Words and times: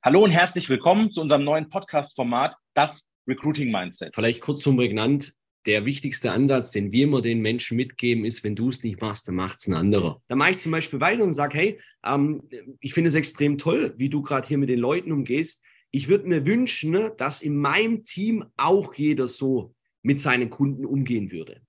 Hallo 0.00 0.22
und 0.22 0.30
herzlich 0.30 0.68
willkommen 0.68 1.10
zu 1.10 1.20
unserem 1.20 1.42
neuen 1.42 1.70
Podcast-Format, 1.70 2.54
das 2.72 3.04
Recruiting 3.26 3.72
Mindset. 3.72 4.14
Vielleicht 4.14 4.40
kurz 4.40 4.62
zum 4.62 4.76
prägnant. 4.76 5.32
Der 5.66 5.84
wichtigste 5.86 6.30
Ansatz, 6.30 6.70
den 6.70 6.92
wir 6.92 7.02
immer 7.02 7.20
den 7.20 7.40
Menschen 7.40 7.76
mitgeben, 7.76 8.24
ist, 8.24 8.44
wenn 8.44 8.54
du 8.54 8.68
es 8.68 8.84
nicht 8.84 9.00
machst, 9.00 9.26
dann 9.26 9.34
macht 9.34 9.58
es 9.58 9.66
ein 9.66 9.74
anderer. 9.74 10.22
Da 10.28 10.36
mache 10.36 10.52
ich 10.52 10.58
zum 10.58 10.70
Beispiel 10.70 11.00
weiter 11.00 11.24
und 11.24 11.32
sage, 11.32 11.58
hey, 11.58 11.80
ähm, 12.06 12.48
ich 12.78 12.94
finde 12.94 13.08
es 13.08 13.16
extrem 13.16 13.58
toll, 13.58 13.92
wie 13.96 14.08
du 14.08 14.22
gerade 14.22 14.46
hier 14.46 14.56
mit 14.56 14.68
den 14.68 14.78
Leuten 14.78 15.10
umgehst. 15.10 15.64
Ich 15.90 16.08
würde 16.08 16.28
mir 16.28 16.46
wünschen, 16.46 16.92
ne, 16.92 17.12
dass 17.16 17.42
in 17.42 17.56
meinem 17.56 18.04
Team 18.04 18.44
auch 18.56 18.94
jeder 18.94 19.26
so 19.26 19.74
mit 20.02 20.20
seinen 20.20 20.48
Kunden 20.48 20.86
umgehen 20.86 21.32
würde. 21.32 21.60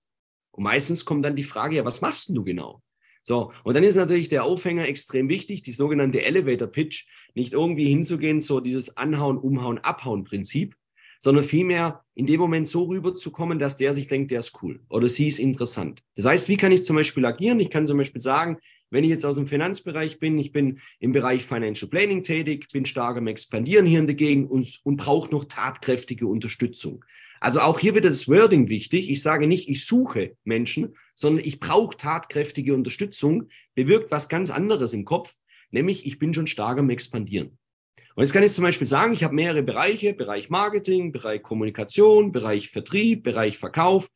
Und 0.52 0.66
meistens 0.66 1.04
kommt 1.04 1.26
dann 1.26 1.36
die 1.36 1.44
Frage, 1.44 1.78
ja, 1.78 1.84
was 1.84 2.02
machst 2.02 2.30
du 2.30 2.44
genau? 2.44 2.84
So, 3.30 3.54
und 3.64 3.76
dann 3.76 3.84
ist 3.84 3.96
natürlich 3.96 4.28
der 4.28 4.44
Aufhänger 4.44 4.88
extrem 4.88 5.30
wichtig, 5.30 5.62
die 5.62 5.72
sogenannte 5.72 6.24
Elevator 6.24 6.68
Pitch, 6.68 7.06
nicht 7.36 7.54
irgendwie 7.54 7.86
hinzugehen, 7.86 8.42
so 8.42 8.60
dieses 8.60 8.98
Anhauen, 8.98 9.38
Umhauen, 9.38 9.78
Abhauen 9.78 10.24
Prinzip, 10.24 10.76
sondern 11.20 11.44
vielmehr 11.44 12.04
in 12.16 12.26
dem 12.26 12.40
Moment 12.40 12.68
so 12.68 12.86
rüberzukommen, 12.86 13.60
dass 13.60 13.78
der 13.78 13.94
sich 13.94 14.08
denkt, 14.08 14.32
der 14.32 14.40
ist 14.40 14.64
cool 14.64 14.80
oder 14.90 15.08
sie 15.08 15.28
ist 15.28 15.38
interessant. 15.38 16.02
Das 16.16 16.26
heißt, 16.26 16.50
wie 16.50 16.58
kann 16.58 16.72
ich 16.72 16.84
zum 16.84 16.96
Beispiel 16.96 17.24
agieren? 17.24 17.60
Ich 17.60 17.70
kann 17.70 17.86
zum 17.86 18.00
Beispiel 18.00 18.20
sagen, 18.20 18.58
wenn 18.90 19.04
ich 19.04 19.12
jetzt 19.12 19.26
aus 19.28 19.36
dem 19.36 19.46
Finanzbereich 19.46 20.18
bin, 20.18 20.40
ich 20.40 20.52
bin 20.52 20.80
im 21.00 21.12
Bereich 21.12 21.46
Financial 21.46 21.88
Planning 21.88 22.24
tätig, 22.24 22.66
bin 22.74 22.88
stark 22.88 23.16
am 23.16 23.28
Expandieren 23.28 23.86
hier 23.86 24.00
in 24.00 24.08
der 24.08 24.16
Gegend 24.16 24.50
und, 24.50 24.80
und 24.84 24.98
brauche 24.98 25.30
noch 25.30 25.46
tatkräftige 25.46 26.26
Unterstützung. 26.26 27.06
Also 27.40 27.62
auch 27.62 27.80
hier 27.80 27.96
wird 27.96 28.06
das 28.06 28.28
Wording 28.28 28.70
wichtig. 28.70 29.10
Ich 29.10 29.22
sage 29.22 29.48
nicht, 29.48 29.70
ich 29.70 29.86
suche 29.86 30.36
Menschen, 30.44 30.96
sondern 31.16 31.46
ich 31.46 31.60
brauche 31.60 31.96
tatkräftige 31.96 32.74
Unterstützung, 32.74 33.50
bewirkt 33.76 34.12
was 34.12 34.30
ganz 34.30 34.50
anderes 34.50 34.94
im 34.94 35.06
Kopf, 35.06 35.36
nämlich 35.72 36.06
ich 36.06 36.20
bin 36.20 36.34
schon 36.34 36.48
stark 36.48 36.78
am 36.80 36.90
Expandieren. 36.90 37.58
Und 38.16 38.24
jetzt 38.24 38.34
kann 38.34 38.44
ich 38.44 38.52
zum 38.52 38.64
Beispiel 38.64 38.88
sagen, 38.88 39.14
ich 39.14 39.24
habe 39.24 39.36
mehrere 39.36 39.64
Bereiche, 39.64 40.14
Bereich 40.14 40.50
Marketing, 40.50 41.12
Bereich 41.12 41.42
Kommunikation, 41.42 42.32
Bereich 42.32 42.70
Vertrieb, 42.70 43.24
Bereich 43.24 43.58
Verkauf, 43.58 44.10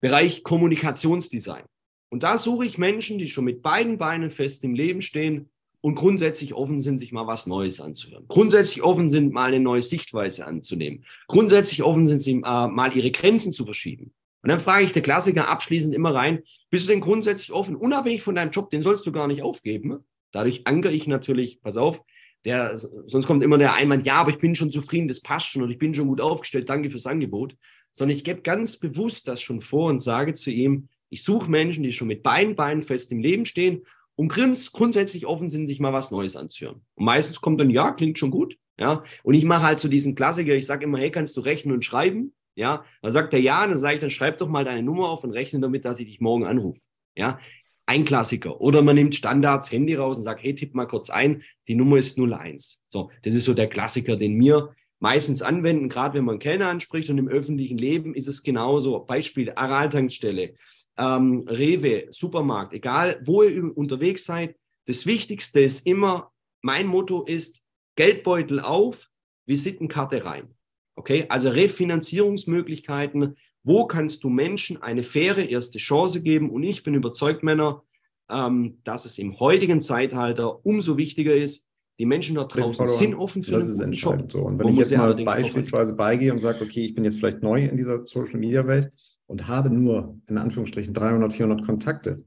Bereich 0.00 0.42
Kommunikationsdesign. 0.42 1.64
Und 2.10 2.22
da 2.22 2.36
suche 2.36 2.66
ich 2.66 2.78
Menschen, 2.78 3.18
die 3.18 3.28
schon 3.28 3.44
mit 3.44 3.62
beiden 3.62 3.96
Beinen 3.98 4.30
fest 4.30 4.64
im 4.64 4.74
Leben 4.74 5.00
stehen 5.00 5.50
und 5.80 5.94
grundsätzlich 5.94 6.54
offen 6.54 6.80
sind, 6.80 6.98
sich 6.98 7.12
mal 7.12 7.26
was 7.26 7.46
Neues 7.46 7.80
anzuhören. 7.80 8.24
Grundsätzlich 8.28 8.82
offen 8.82 9.08
sind, 9.08 9.32
mal 9.32 9.48
eine 9.48 9.60
neue 9.60 9.82
Sichtweise 9.82 10.46
anzunehmen. 10.46 11.04
Grundsätzlich 11.28 11.82
offen 11.82 12.06
sind, 12.06 12.20
sie 12.20 12.32
äh, 12.32 12.68
mal 12.68 12.96
ihre 12.96 13.10
Grenzen 13.10 13.52
zu 13.52 13.64
verschieben. 13.64 14.12
Und 14.42 14.50
dann 14.50 14.60
frage 14.60 14.84
ich 14.84 14.92
der 14.92 15.02
Klassiker 15.02 15.48
abschließend 15.48 15.94
immer 15.94 16.14
rein, 16.14 16.42
bist 16.70 16.88
du 16.88 16.92
denn 16.92 17.00
grundsätzlich 17.00 17.52
offen, 17.52 17.76
unabhängig 17.76 18.22
von 18.22 18.34
deinem 18.34 18.50
Job, 18.50 18.70
den 18.70 18.82
sollst 18.82 19.06
du 19.06 19.12
gar 19.12 19.26
nicht 19.26 19.42
aufgeben. 19.42 20.04
Dadurch 20.32 20.66
ankere 20.66 20.92
ich 20.92 21.06
natürlich, 21.06 21.60
pass 21.60 21.76
auf, 21.76 22.02
der, 22.44 22.78
sonst 22.78 23.26
kommt 23.26 23.42
immer 23.42 23.58
der 23.58 23.74
Einwand, 23.74 24.06
ja, 24.06 24.14
aber 24.14 24.30
ich 24.30 24.38
bin 24.38 24.54
schon 24.54 24.70
zufrieden, 24.70 25.08
das 25.08 25.20
passt 25.20 25.48
schon 25.48 25.62
und 25.62 25.70
ich 25.70 25.78
bin 25.78 25.94
schon 25.94 26.06
gut 26.06 26.20
aufgestellt, 26.20 26.68
danke 26.68 26.90
fürs 26.90 27.06
Angebot. 27.06 27.56
Sondern 27.92 28.16
ich 28.16 28.22
gebe 28.22 28.42
ganz 28.42 28.78
bewusst 28.78 29.26
das 29.26 29.42
schon 29.42 29.60
vor 29.60 29.90
und 29.90 30.00
sage 30.00 30.34
zu 30.34 30.50
ihm, 30.50 30.88
ich 31.10 31.24
suche 31.24 31.50
Menschen, 31.50 31.82
die 31.82 31.92
schon 31.92 32.08
mit 32.08 32.22
beiden 32.22 32.54
Beinen 32.54 32.82
fest 32.82 33.10
im 33.12 33.18
Leben 33.18 33.44
stehen 33.44 33.82
und 34.18 34.28
grundsätzlich 34.30 35.26
offen 35.26 35.48
sind, 35.48 35.68
sich 35.68 35.78
mal 35.78 35.92
was 35.92 36.10
Neues 36.10 36.34
anzuhören. 36.34 36.82
Und 36.96 37.04
meistens 37.04 37.40
kommt 37.40 37.60
dann, 37.60 37.70
ja, 37.70 37.92
klingt 37.92 38.18
schon 38.18 38.32
gut. 38.32 38.56
Ja, 38.76 39.04
und 39.22 39.34
ich 39.34 39.44
mache 39.44 39.62
halt 39.62 39.78
so 39.78 39.88
diesen 39.88 40.16
Klassiker, 40.16 40.54
ich 40.54 40.66
sage 40.66 40.84
immer, 40.84 40.98
hey, 40.98 41.12
kannst 41.12 41.36
du 41.36 41.40
rechnen 41.40 41.72
und 41.72 41.84
schreiben? 41.84 42.34
Ja, 42.56 42.84
dann 43.00 43.12
sagt 43.12 43.32
er 43.32 43.40
ja, 43.40 43.64
dann 43.64 43.78
sage 43.78 43.94
ich, 43.94 44.00
dann 44.00 44.10
schreib 44.10 44.38
doch 44.38 44.48
mal 44.48 44.64
deine 44.64 44.82
Nummer 44.82 45.08
auf 45.08 45.22
und 45.22 45.30
rechne 45.30 45.60
damit, 45.60 45.84
dass 45.84 46.00
ich 46.00 46.06
dich 46.06 46.20
morgen 46.20 46.46
anrufe. 46.46 46.80
Ja, 47.16 47.38
ein 47.86 48.04
Klassiker. 48.04 48.60
Oder 48.60 48.82
man 48.82 48.96
nimmt 48.96 49.14
Standards 49.14 49.70
Handy 49.70 49.94
raus 49.94 50.16
und 50.16 50.24
sagt, 50.24 50.42
hey, 50.42 50.52
tipp 50.52 50.74
mal 50.74 50.86
kurz 50.86 51.10
ein, 51.10 51.42
die 51.68 51.76
Nummer 51.76 51.98
ist 51.98 52.18
01. 52.18 52.82
So, 52.88 53.12
das 53.22 53.34
ist 53.34 53.44
so 53.44 53.54
der 53.54 53.68
Klassiker, 53.68 54.16
den 54.16 54.38
wir 54.40 54.74
meistens 54.98 55.42
anwenden, 55.42 55.88
gerade 55.88 56.18
wenn 56.18 56.24
man 56.24 56.40
Kellner 56.40 56.68
anspricht 56.68 57.08
und 57.08 57.18
im 57.18 57.28
öffentlichen 57.28 57.78
Leben 57.78 58.14
ist 58.16 58.26
es 58.26 58.42
genauso. 58.42 58.98
Beispiel 58.98 59.52
Araltankstelle, 59.54 60.54
ähm, 60.98 61.44
Rewe, 61.48 62.06
Supermarkt, 62.10 62.74
egal 62.74 63.20
wo 63.24 63.42
ihr 63.42 63.76
unterwegs 63.76 64.24
seid. 64.24 64.56
Das 64.86 65.06
Wichtigste 65.06 65.60
ist 65.60 65.86
immer, 65.86 66.32
mein 66.62 66.86
Motto 66.86 67.24
ist 67.24 67.62
Geldbeutel 67.96 68.60
auf, 68.60 69.10
Visitenkarte 69.46 70.24
rein. 70.24 70.54
Okay, 70.96 71.26
also 71.28 71.50
Refinanzierungsmöglichkeiten. 71.50 73.36
Wo 73.62 73.86
kannst 73.86 74.24
du 74.24 74.28
Menschen 74.28 74.82
eine 74.82 75.02
faire 75.02 75.48
erste 75.48 75.78
Chance 75.78 76.22
geben? 76.22 76.50
Und 76.50 76.62
ich 76.64 76.82
bin 76.82 76.94
überzeugt, 76.94 77.42
Männer, 77.42 77.84
ähm, 78.30 78.78
dass 78.84 79.04
es 79.04 79.18
im 79.18 79.38
heutigen 79.38 79.80
Zeitalter 79.80 80.64
umso 80.66 80.96
wichtiger 80.96 81.34
ist, 81.34 81.68
die 81.98 82.06
Menschen 82.06 82.36
dort 82.36 82.56
draußen 82.56 82.86
sind 82.86 83.14
offen 83.14 83.42
für 83.42 83.52
das 83.52 83.68
ist 83.68 83.80
entscheidend 83.80 84.32
Job. 84.32 84.42
So. 84.42 84.46
Und 84.46 84.58
wenn 84.58 84.68
ich 84.68 84.76
jetzt 84.76 84.96
mal 84.96 85.14
beispielsweise 85.14 85.94
beigehe 85.94 86.32
und 86.32 86.38
sage, 86.38 86.62
okay, 86.62 86.84
ich 86.84 86.94
bin 86.94 87.04
jetzt 87.04 87.18
vielleicht 87.18 87.42
neu 87.42 87.64
in 87.64 87.76
dieser 87.76 88.06
Social 88.06 88.38
Media 88.38 88.66
Welt, 88.66 88.92
und 89.28 89.46
habe 89.46 89.70
nur 89.70 90.18
in 90.26 90.38
Anführungsstrichen 90.38 90.94
300, 90.94 91.32
400 91.32 91.64
Kontakte, 91.64 92.24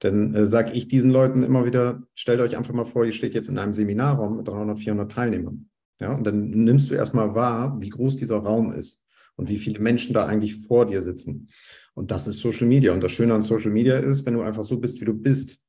dann 0.00 0.34
äh, 0.34 0.46
sage 0.46 0.72
ich 0.72 0.88
diesen 0.88 1.10
Leuten 1.10 1.42
immer 1.42 1.64
wieder, 1.64 2.02
stellt 2.14 2.40
euch 2.40 2.56
einfach 2.56 2.74
mal 2.74 2.86
vor, 2.86 3.04
ihr 3.04 3.12
steht 3.12 3.34
jetzt 3.34 3.48
in 3.48 3.58
einem 3.58 3.72
Seminarraum 3.72 4.38
mit 4.38 4.48
300, 4.48 4.78
400 4.78 5.12
Teilnehmern. 5.12 5.68
Ja, 6.00 6.14
und 6.14 6.24
dann 6.24 6.50
nimmst 6.50 6.90
du 6.90 6.94
erstmal 6.94 7.34
wahr, 7.34 7.76
wie 7.80 7.88
groß 7.88 8.16
dieser 8.16 8.38
Raum 8.38 8.72
ist 8.72 9.04
und 9.36 9.48
wie 9.48 9.58
viele 9.58 9.80
Menschen 9.80 10.14
da 10.14 10.26
eigentlich 10.26 10.66
vor 10.66 10.86
dir 10.86 11.02
sitzen. 11.02 11.48
Und 11.94 12.10
das 12.12 12.28
ist 12.28 12.38
Social 12.38 12.68
Media. 12.68 12.92
Und 12.92 13.02
das 13.02 13.12
Schöne 13.12 13.34
an 13.34 13.42
Social 13.42 13.72
Media 13.72 13.98
ist, 13.98 14.24
wenn 14.24 14.34
du 14.34 14.42
einfach 14.42 14.64
so 14.64 14.78
bist, 14.78 15.00
wie 15.00 15.04
du 15.04 15.14
bist, 15.14 15.60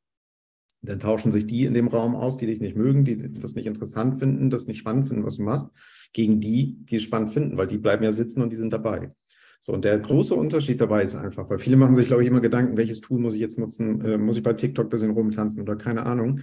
dann 0.82 1.00
tauschen 1.00 1.32
sich 1.32 1.46
die 1.46 1.66
in 1.66 1.74
dem 1.74 1.88
Raum 1.88 2.16
aus, 2.16 2.38
die 2.38 2.46
dich 2.46 2.62
nicht 2.62 2.76
mögen, 2.76 3.04
die 3.04 3.34
das 3.34 3.56
nicht 3.56 3.66
interessant 3.66 4.20
finden, 4.20 4.50
das 4.50 4.68
nicht 4.68 4.78
spannend 4.78 5.08
finden, 5.08 5.26
was 5.26 5.38
du 5.38 5.44
machst, 5.44 5.70
gegen 6.14 6.40
die, 6.40 6.78
die 6.86 6.98
es 6.98 7.04
spannend 7.04 7.32
finden, 7.32 7.58
weil 7.58 7.68
die 7.68 7.80
bleiben 7.80 8.04
ja 8.04 8.12
sitzen 8.12 8.42
und 8.42 8.54
die 8.54 8.58
sind 8.58 8.72
dabei. 8.72 9.12
So, 9.62 9.74
und 9.74 9.84
der 9.84 10.00
große 10.00 10.34
Unterschied 10.34 10.80
dabei 10.80 11.04
ist 11.04 11.16
einfach, 11.16 11.50
weil 11.50 11.60
viele 11.60 11.76
machen 11.76 11.96
sich, 11.96 12.08
glaube 12.08 12.24
ich, 12.24 12.30
immer 12.30 12.40
Gedanken, 12.40 12.78
welches 12.78 13.02
Tool 13.02 13.20
muss 13.20 13.34
ich 13.34 13.42
jetzt 13.42 13.60
nutzen? 13.60 14.02
Äh, 14.02 14.18
muss 14.18 14.38
ich 14.38 14.44
bei 14.44 14.54
TikTok 14.54 14.86
ein 14.86 14.90
bisschen 14.90 15.12
rumtanzen 15.12 15.62
oder 15.62 15.76
keine 15.76 16.06
Ahnung? 16.06 16.42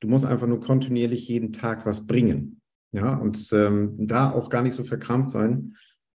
Du 0.00 0.08
musst 0.08 0.26
einfach 0.26 0.46
nur 0.46 0.60
kontinuierlich 0.60 1.26
jeden 1.28 1.52
Tag 1.52 1.86
was 1.86 2.06
bringen. 2.06 2.60
Ja, 2.92 3.14
und 3.16 3.50
ähm, 3.52 3.94
da 3.98 4.30
auch 4.30 4.48
gar 4.48 4.62
nicht 4.62 4.74
so 4.74 4.82
verkrampft 4.82 5.30
sein, 5.30 5.74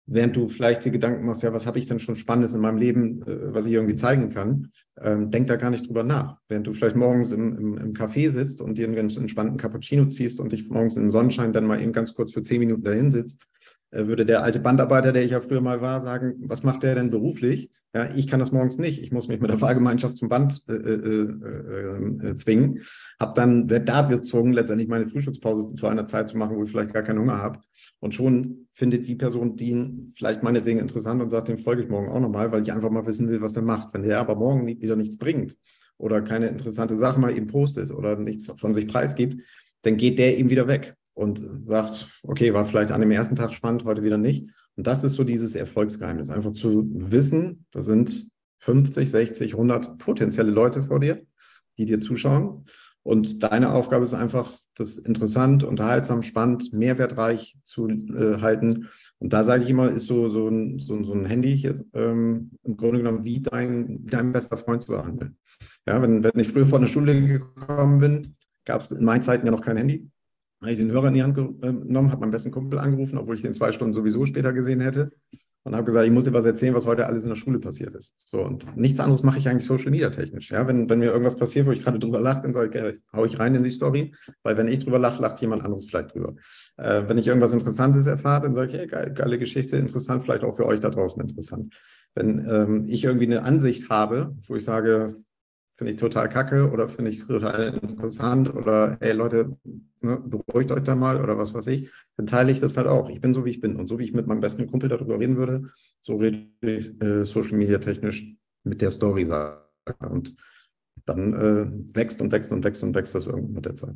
während 0.05 0.35
du 0.35 0.47
vielleicht 0.47 0.85
die 0.85 0.91
Gedanken 0.91 1.25
machst, 1.25 1.43
ja, 1.43 1.53
was 1.53 1.65
habe 1.65 1.79
ich 1.79 1.85
denn 1.85 1.99
schon 1.99 2.15
Spannendes 2.15 2.53
in 2.53 2.61
meinem 2.61 2.77
Leben, 2.77 3.21
äh, 3.23 3.53
was 3.53 3.65
ich 3.65 3.73
irgendwie 3.73 3.95
zeigen 3.95 4.29
kann, 4.29 4.71
ähm, 4.99 5.31
denk 5.31 5.47
da 5.47 5.55
gar 5.55 5.69
nicht 5.69 5.87
drüber 5.87 6.03
nach. 6.03 6.37
Während 6.47 6.67
du 6.67 6.73
vielleicht 6.73 6.95
morgens 6.95 7.31
im, 7.31 7.57
im, 7.57 7.77
im 7.77 7.93
Café 7.93 8.29
sitzt 8.29 8.61
und 8.61 8.77
dir 8.77 8.85
einen 8.85 8.95
ganz 8.95 9.17
entspannten 9.17 9.57
Cappuccino 9.57 10.05
ziehst 10.05 10.39
und 10.39 10.51
dich 10.51 10.69
morgens 10.69 10.97
im 10.97 11.11
Sonnenschein 11.11 11.53
dann 11.53 11.65
mal 11.65 11.81
eben 11.81 11.93
ganz 11.93 12.13
kurz 12.13 12.33
für 12.33 12.41
zehn 12.41 12.59
Minuten 12.59 12.83
dahin 12.83 13.11
sitzt, 13.11 13.45
würde 13.91 14.25
der 14.25 14.43
alte 14.43 14.59
Bandarbeiter, 14.59 15.11
der 15.11 15.23
ich 15.23 15.31
ja 15.31 15.41
früher 15.41 15.61
mal 15.61 15.81
war, 15.81 16.01
sagen, 16.01 16.35
was 16.39 16.63
macht 16.63 16.83
der 16.83 16.95
denn 16.95 17.09
beruflich? 17.09 17.69
Ja, 17.91 18.07
ich 18.15 18.27
kann 18.27 18.39
das 18.39 18.51
morgens 18.51 18.77
nicht. 18.77 19.01
Ich 19.01 19.11
muss 19.11 19.27
mich 19.27 19.39
mit 19.39 19.49
der 19.49 19.57
Fahrgemeinschaft 19.57 20.15
zum 20.15 20.29
Band 20.29 20.63
äh, 20.69 20.73
äh, 20.73 20.93
äh, 20.93 22.29
äh 22.29 22.35
zwingen. 22.35 22.81
Hab 23.19 23.33
dann, 23.33 23.67
werde 23.67 23.85
da 23.85 24.03
gezwungen, 24.03 24.53
letztendlich 24.53 24.87
meine 24.87 25.07
Frühstückspause 25.07 25.73
zu 25.73 25.87
einer 25.87 26.05
Zeit 26.05 26.29
zu 26.29 26.37
machen, 26.37 26.55
wo 26.55 26.63
ich 26.63 26.69
vielleicht 26.69 26.93
gar 26.93 27.01
keinen 27.01 27.17
Hunger 27.17 27.39
habe. 27.39 27.59
Und 27.99 28.13
schon 28.13 28.67
findet 28.73 29.07
die 29.07 29.15
Person 29.15 29.55
den 29.55 30.13
vielleicht 30.15 30.43
meinetwegen 30.43 30.77
interessant 30.77 31.19
und 31.19 31.31
sagt, 31.31 31.47
dem 31.47 31.57
folge 31.57 31.81
ich 31.81 31.89
morgen 31.89 32.09
auch 32.09 32.19
nochmal, 32.19 32.51
weil 32.51 32.61
ich 32.61 32.71
einfach 32.71 32.91
mal 32.91 33.07
wissen 33.07 33.27
will, 33.27 33.41
was 33.41 33.53
der 33.53 33.63
macht. 33.63 33.91
Wenn 33.91 34.03
der 34.03 34.19
aber 34.19 34.35
morgen 34.35 34.67
wieder 34.67 34.95
nichts 34.95 35.17
bringt 35.17 35.57
oder 35.97 36.21
keine 36.21 36.47
interessante 36.47 36.95
Sache 36.99 37.19
mal 37.19 37.35
eben 37.35 37.47
postet 37.47 37.89
oder 37.89 38.15
nichts 38.15 38.53
von 38.55 38.75
sich 38.75 38.87
preisgibt, 38.87 39.41
dann 39.81 39.97
geht 39.97 40.19
der 40.19 40.37
eben 40.37 40.51
wieder 40.51 40.67
weg 40.67 40.93
und 41.19 41.41
sagt, 41.65 42.07
okay, 42.23 42.53
war 42.53 42.65
vielleicht 42.65 42.91
an 42.91 43.01
dem 43.01 43.11
ersten 43.11 43.35
Tag 43.35 43.53
spannend, 43.53 43.83
heute 43.83 44.03
wieder 44.03 44.17
nicht. 44.17 44.53
Und 44.77 44.87
das 44.87 45.03
ist 45.03 45.15
so 45.15 45.25
dieses 45.25 45.53
Erfolgsgeheimnis, 45.53 46.29
einfach 46.29 46.53
zu 46.53 46.89
wissen, 46.93 47.65
da 47.71 47.81
sind 47.81 48.29
50, 48.59 49.11
60, 49.11 49.53
100 49.53 49.97
potenzielle 49.97 50.51
Leute 50.51 50.81
vor 50.81 51.01
dir, 51.01 51.21
die 51.77 51.85
dir 51.85 51.99
zuschauen. 51.99 52.63
Und 53.03 53.43
deine 53.43 53.73
Aufgabe 53.73 54.05
ist 54.05 54.13
einfach, 54.13 54.55
das 54.75 54.97
interessant, 54.97 55.63
unterhaltsam, 55.63 56.21
spannend, 56.21 56.71
mehrwertreich 56.71 57.57
zu 57.65 57.89
äh, 57.89 58.39
halten. 58.39 58.87
Und 59.17 59.33
da 59.33 59.43
sage 59.43 59.63
ich 59.63 59.69
immer, 59.69 59.89
ist 59.89 60.05
so, 60.05 60.29
so, 60.29 60.47
ein, 60.47 60.79
so, 60.79 61.03
so 61.03 61.13
ein 61.13 61.25
Handy 61.25 61.57
hier, 61.57 61.83
ähm, 61.93 62.51
im 62.63 62.77
Grunde 62.77 62.99
genommen 62.99 63.25
wie 63.25 63.41
dein, 63.41 64.05
wie 64.05 64.11
dein 64.11 64.31
bester 64.31 64.57
Freund 64.57 64.83
zu 64.83 64.91
behandeln. 64.91 65.37
Ja, 65.85 66.01
wenn, 66.01 66.23
wenn 66.23 66.39
ich 66.39 66.47
früher 66.47 66.65
vor 66.65 66.79
der 66.79 66.87
Schule 66.87 67.21
gekommen 67.21 67.99
bin, 67.99 68.35
gab 68.63 68.81
es 68.81 68.91
in 68.91 69.03
meinen 69.03 69.23
Zeiten 69.23 69.45
ja 69.45 69.51
noch 69.51 69.61
kein 69.61 69.77
Handy 69.77 70.09
habe 70.61 70.71
ich 70.71 70.77
den 70.77 70.91
Hörer 70.91 71.07
in 71.07 71.13
die 71.13 71.23
Hand 71.23 71.37
äh, 71.37 71.73
genommen, 71.73 72.11
habe 72.11 72.21
meinen 72.21 72.31
besten 72.31 72.51
Kumpel 72.51 72.79
angerufen, 72.79 73.17
obwohl 73.17 73.35
ich 73.35 73.41
den 73.41 73.53
zwei 73.53 73.71
Stunden 73.71 73.93
sowieso 73.93 74.25
später 74.25 74.53
gesehen 74.53 74.81
hätte. 74.81 75.11
Und 75.63 75.75
habe 75.75 75.83
gesagt, 75.83 76.05
ich 76.05 76.11
muss 76.11 76.23
dir 76.23 76.33
was 76.33 76.45
erzählen, 76.45 76.73
was 76.73 76.85
heute 76.85 77.05
alles 77.05 77.23
in 77.23 77.29
der 77.29 77.35
Schule 77.35 77.59
passiert 77.59 77.93
ist. 77.93 78.15
So, 78.17 78.41
und 78.41 78.77
nichts 78.77 78.99
anderes 79.01 79.23
mache 79.23 79.39
ich 79.39 79.49
eigentlich 79.49 79.65
Social 79.65 79.91
Media 79.91 80.09
technisch. 80.09 80.51
Ja, 80.51 80.65
wenn, 80.65 80.89
wenn 80.89 80.99
mir 80.99 81.07
irgendwas 81.11 81.35
passiert, 81.35 81.67
wo 81.67 81.71
ich 81.71 81.83
gerade 81.83 81.99
drüber 81.99 82.21
lache, 82.21 82.41
dann 82.43 82.53
sage 82.53 82.91
ich, 82.91 83.01
hau 83.13 83.25
ich 83.25 83.37
rein 83.39 83.53
in 83.55 83.63
die 83.63 83.71
Story, 83.71 84.15
weil 84.41 84.55
wenn 84.57 84.69
ich 84.69 84.79
drüber 84.79 84.99
lache, 84.99 85.21
lacht 85.21 85.41
jemand 85.41 85.63
anderes 85.63 85.85
vielleicht 85.85 86.15
drüber. 86.15 86.35
Äh, 86.77 87.03
wenn 87.07 87.17
ich 87.17 87.27
irgendwas 87.27 87.51
Interessantes 87.51 88.07
erfahre, 88.07 88.43
dann 88.43 88.55
sage 88.55 88.71
ich, 88.71 88.77
hey, 88.79 88.87
geil, 88.87 89.13
geile 89.13 89.37
Geschichte, 89.37 89.75
interessant, 89.75 90.23
vielleicht 90.23 90.45
auch 90.45 90.55
für 90.55 90.65
euch 90.65 90.79
da 90.79 90.89
draußen 90.89 91.21
interessant. 91.21 91.75
Wenn 92.15 92.47
ähm, 92.49 92.85
ich 92.87 93.03
irgendwie 93.03 93.25
eine 93.25 93.43
Ansicht 93.43 93.89
habe, 93.89 94.35
wo 94.47 94.55
ich 94.55 94.63
sage, 94.63 95.17
finde 95.79 95.93
ich 95.93 95.97
total 95.97 96.27
kacke 96.27 96.69
oder 96.71 96.89
finde 96.89 97.09
ich 97.09 97.25
total 97.25 97.79
interessant 97.81 98.53
oder 98.53 98.97
hey 98.99 99.13
Leute, 99.13 99.57
ne, 100.01 100.21
beruhigt 100.25 100.71
euch 100.73 100.83
da 100.83 100.93
mal 100.93 101.21
oder 101.23 101.37
was 101.37 101.53
weiß 101.53 101.67
ich, 101.67 101.89
dann 102.17 102.25
teile 102.25 102.51
ich 102.51 102.59
das 102.59 102.75
halt 102.75 102.87
auch. 102.87 103.09
Ich 103.09 103.21
bin 103.21 103.33
so, 103.33 103.45
wie 103.45 103.51
ich 103.51 103.61
bin. 103.61 103.77
Und 103.77 103.87
so, 103.87 103.97
wie 103.97 104.03
ich 104.03 104.11
mit 104.11 104.27
meinem 104.27 104.41
besten 104.41 104.67
Kumpel 104.67 104.89
darüber 104.89 105.17
reden 105.17 105.37
würde, 105.37 105.69
so 106.01 106.17
rede 106.17 106.49
ich 106.59 107.01
äh, 107.01 107.23
Social 107.23 107.57
Media 107.57 107.77
technisch 107.77 108.25
mit 108.65 108.81
der 108.81 108.91
Story 108.91 109.25
und 110.01 110.35
dann 111.09 111.33
äh, 111.33 111.95
wächst 111.95 112.21
und 112.21 112.31
wächst 112.31 112.51
und 112.51 112.63
wächst 112.63 112.83
und 112.83 112.95
wächst 112.95 113.15
das 113.15 113.25
irgendwann 113.25 113.53
mit 113.53 113.65
der 113.65 113.75
Zeit. 113.75 113.95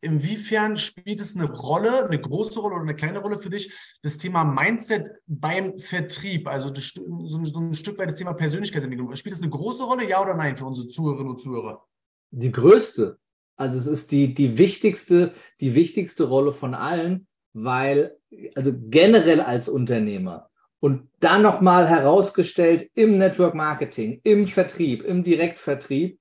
Inwiefern 0.00 0.76
spielt 0.76 1.20
es 1.20 1.36
eine 1.36 1.50
Rolle, 1.50 2.06
eine 2.06 2.20
große 2.20 2.58
Rolle 2.58 2.74
oder 2.74 2.84
eine 2.84 2.96
kleine 2.96 3.20
Rolle 3.20 3.38
für 3.38 3.50
dich, 3.50 3.72
das 4.02 4.18
Thema 4.18 4.44
Mindset 4.44 5.08
beim 5.26 5.78
Vertrieb, 5.78 6.48
also 6.48 6.70
das, 6.70 6.94
so, 6.94 7.44
so, 7.44 7.60
ein 7.60 7.74
Stück 7.74 7.98
weit 7.98 8.08
das 8.08 8.16
Thema 8.16 8.32
Persönlichkeitsentwicklung. 8.32 9.14
Spielt 9.14 9.34
das 9.34 9.42
eine 9.42 9.50
große 9.50 9.84
Rolle, 9.84 10.08
ja 10.08 10.20
oder 10.20 10.34
nein, 10.34 10.56
für 10.56 10.64
unsere 10.64 10.88
Zuhörerinnen 10.88 11.30
und 11.30 11.40
Zuhörer? 11.40 11.86
Die 12.30 12.50
größte. 12.50 13.18
Also 13.56 13.78
es 13.78 13.86
ist 13.86 14.10
die, 14.10 14.34
die 14.34 14.58
wichtigste, 14.58 15.32
die 15.60 15.74
wichtigste 15.74 16.24
Rolle 16.24 16.52
von 16.52 16.74
allen, 16.74 17.26
weil, 17.54 18.18
also 18.54 18.72
generell 18.74 19.40
als 19.40 19.68
Unternehmer, 19.68 20.50
und 20.80 21.08
dann 21.20 21.42
nochmal 21.42 21.88
herausgestellt 21.88 22.90
im 22.94 23.18
Network 23.18 23.54
Marketing, 23.54 24.20
im 24.24 24.46
Vertrieb, 24.46 25.02
im 25.02 25.24
Direktvertrieb, 25.24 26.18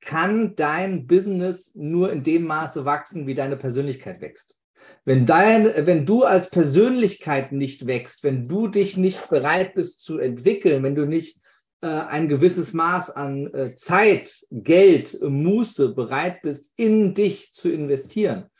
kann 0.00 0.54
dein 0.56 1.06
Business 1.06 1.72
nur 1.74 2.12
in 2.12 2.22
dem 2.22 2.46
Maße 2.46 2.84
wachsen, 2.84 3.26
wie 3.26 3.34
deine 3.34 3.56
Persönlichkeit 3.56 4.20
wächst. 4.20 4.58
Wenn, 5.04 5.24
dein, 5.24 5.64
wenn 5.86 6.04
du 6.04 6.24
als 6.24 6.50
Persönlichkeit 6.50 7.52
nicht 7.52 7.86
wächst, 7.86 8.22
wenn 8.22 8.48
du 8.48 8.68
dich 8.68 8.96
nicht 8.96 9.28
bereit 9.30 9.74
bist 9.74 10.00
zu 10.00 10.18
entwickeln, 10.18 10.82
wenn 10.82 10.94
du 10.94 11.06
nicht 11.06 11.38
äh, 11.80 11.86
ein 11.86 12.28
gewisses 12.28 12.72
Maß 12.74 13.10
an 13.10 13.46
äh, 13.54 13.74
Zeit, 13.74 14.46
Geld, 14.50 15.18
Muße 15.22 15.94
bereit 15.94 16.42
bist, 16.42 16.72
in 16.76 17.14
dich 17.14 17.52
zu 17.52 17.70
investieren, 17.70 18.50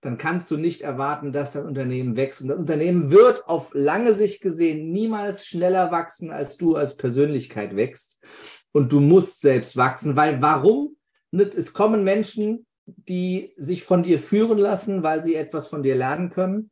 dann 0.00 0.16
kannst 0.16 0.50
du 0.50 0.56
nicht 0.56 0.82
erwarten, 0.82 1.32
dass 1.32 1.52
dein 1.52 1.66
Unternehmen 1.66 2.16
wächst. 2.16 2.40
Und 2.40 2.48
das 2.48 2.58
Unternehmen 2.58 3.10
wird 3.10 3.48
auf 3.48 3.72
lange 3.74 4.14
Sicht 4.14 4.40
gesehen 4.40 4.90
niemals 4.90 5.46
schneller 5.46 5.90
wachsen, 5.90 6.30
als 6.30 6.56
du 6.56 6.76
als 6.76 6.96
Persönlichkeit 6.96 7.74
wächst. 7.74 8.22
Und 8.72 8.92
du 8.92 9.00
musst 9.00 9.40
selbst 9.40 9.76
wachsen, 9.76 10.16
weil 10.16 10.40
warum? 10.40 10.96
Es 11.32 11.72
kommen 11.72 12.04
Menschen, 12.04 12.66
die 12.86 13.52
sich 13.56 13.82
von 13.82 14.02
dir 14.02 14.18
führen 14.18 14.58
lassen, 14.58 15.02
weil 15.02 15.22
sie 15.22 15.34
etwas 15.34 15.66
von 15.66 15.82
dir 15.82 15.96
lernen 15.96 16.30
können 16.30 16.70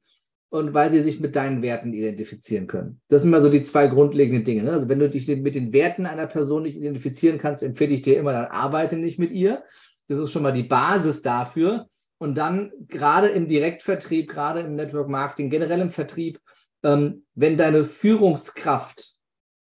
und 0.48 0.72
weil 0.72 0.90
sie 0.90 1.02
sich 1.02 1.20
mit 1.20 1.36
deinen 1.36 1.62
Werten 1.62 1.92
identifizieren 1.92 2.66
können. 2.66 3.00
Das 3.08 3.22
sind 3.22 3.30
mal 3.30 3.42
so 3.42 3.50
die 3.50 3.62
zwei 3.62 3.88
grundlegenden 3.88 4.44
Dinge. 4.44 4.62
Ne? 4.62 4.72
Also 4.72 4.88
wenn 4.88 4.98
du 4.98 5.10
dich 5.10 5.26
mit 5.28 5.54
den 5.54 5.72
Werten 5.72 6.06
einer 6.06 6.26
Person 6.26 6.62
nicht 6.62 6.76
identifizieren 6.76 7.38
kannst, 7.38 7.62
empfehle 7.62 7.92
ich 7.92 8.02
dir 8.02 8.18
immer, 8.18 8.32
dann 8.32 8.46
arbeite 8.46 8.96
nicht 8.96 9.18
mit 9.18 9.32
ihr. 9.32 9.62
Das 10.08 10.18
ist 10.18 10.30
schon 10.30 10.44
mal 10.44 10.52
die 10.52 10.62
Basis 10.62 11.22
dafür. 11.22 11.88
Und 12.18 12.38
dann 12.38 12.72
gerade 12.88 13.28
im 13.28 13.48
Direktvertrieb, 13.48 14.30
gerade 14.30 14.60
im 14.60 14.74
Network 14.74 15.08
Marketing, 15.08 15.50
generell 15.50 15.80
im 15.80 15.90
Vertrieb, 15.90 16.40
ähm, 16.82 17.26
wenn 17.34 17.56
deine 17.56 17.84
Führungskraft 17.84 19.16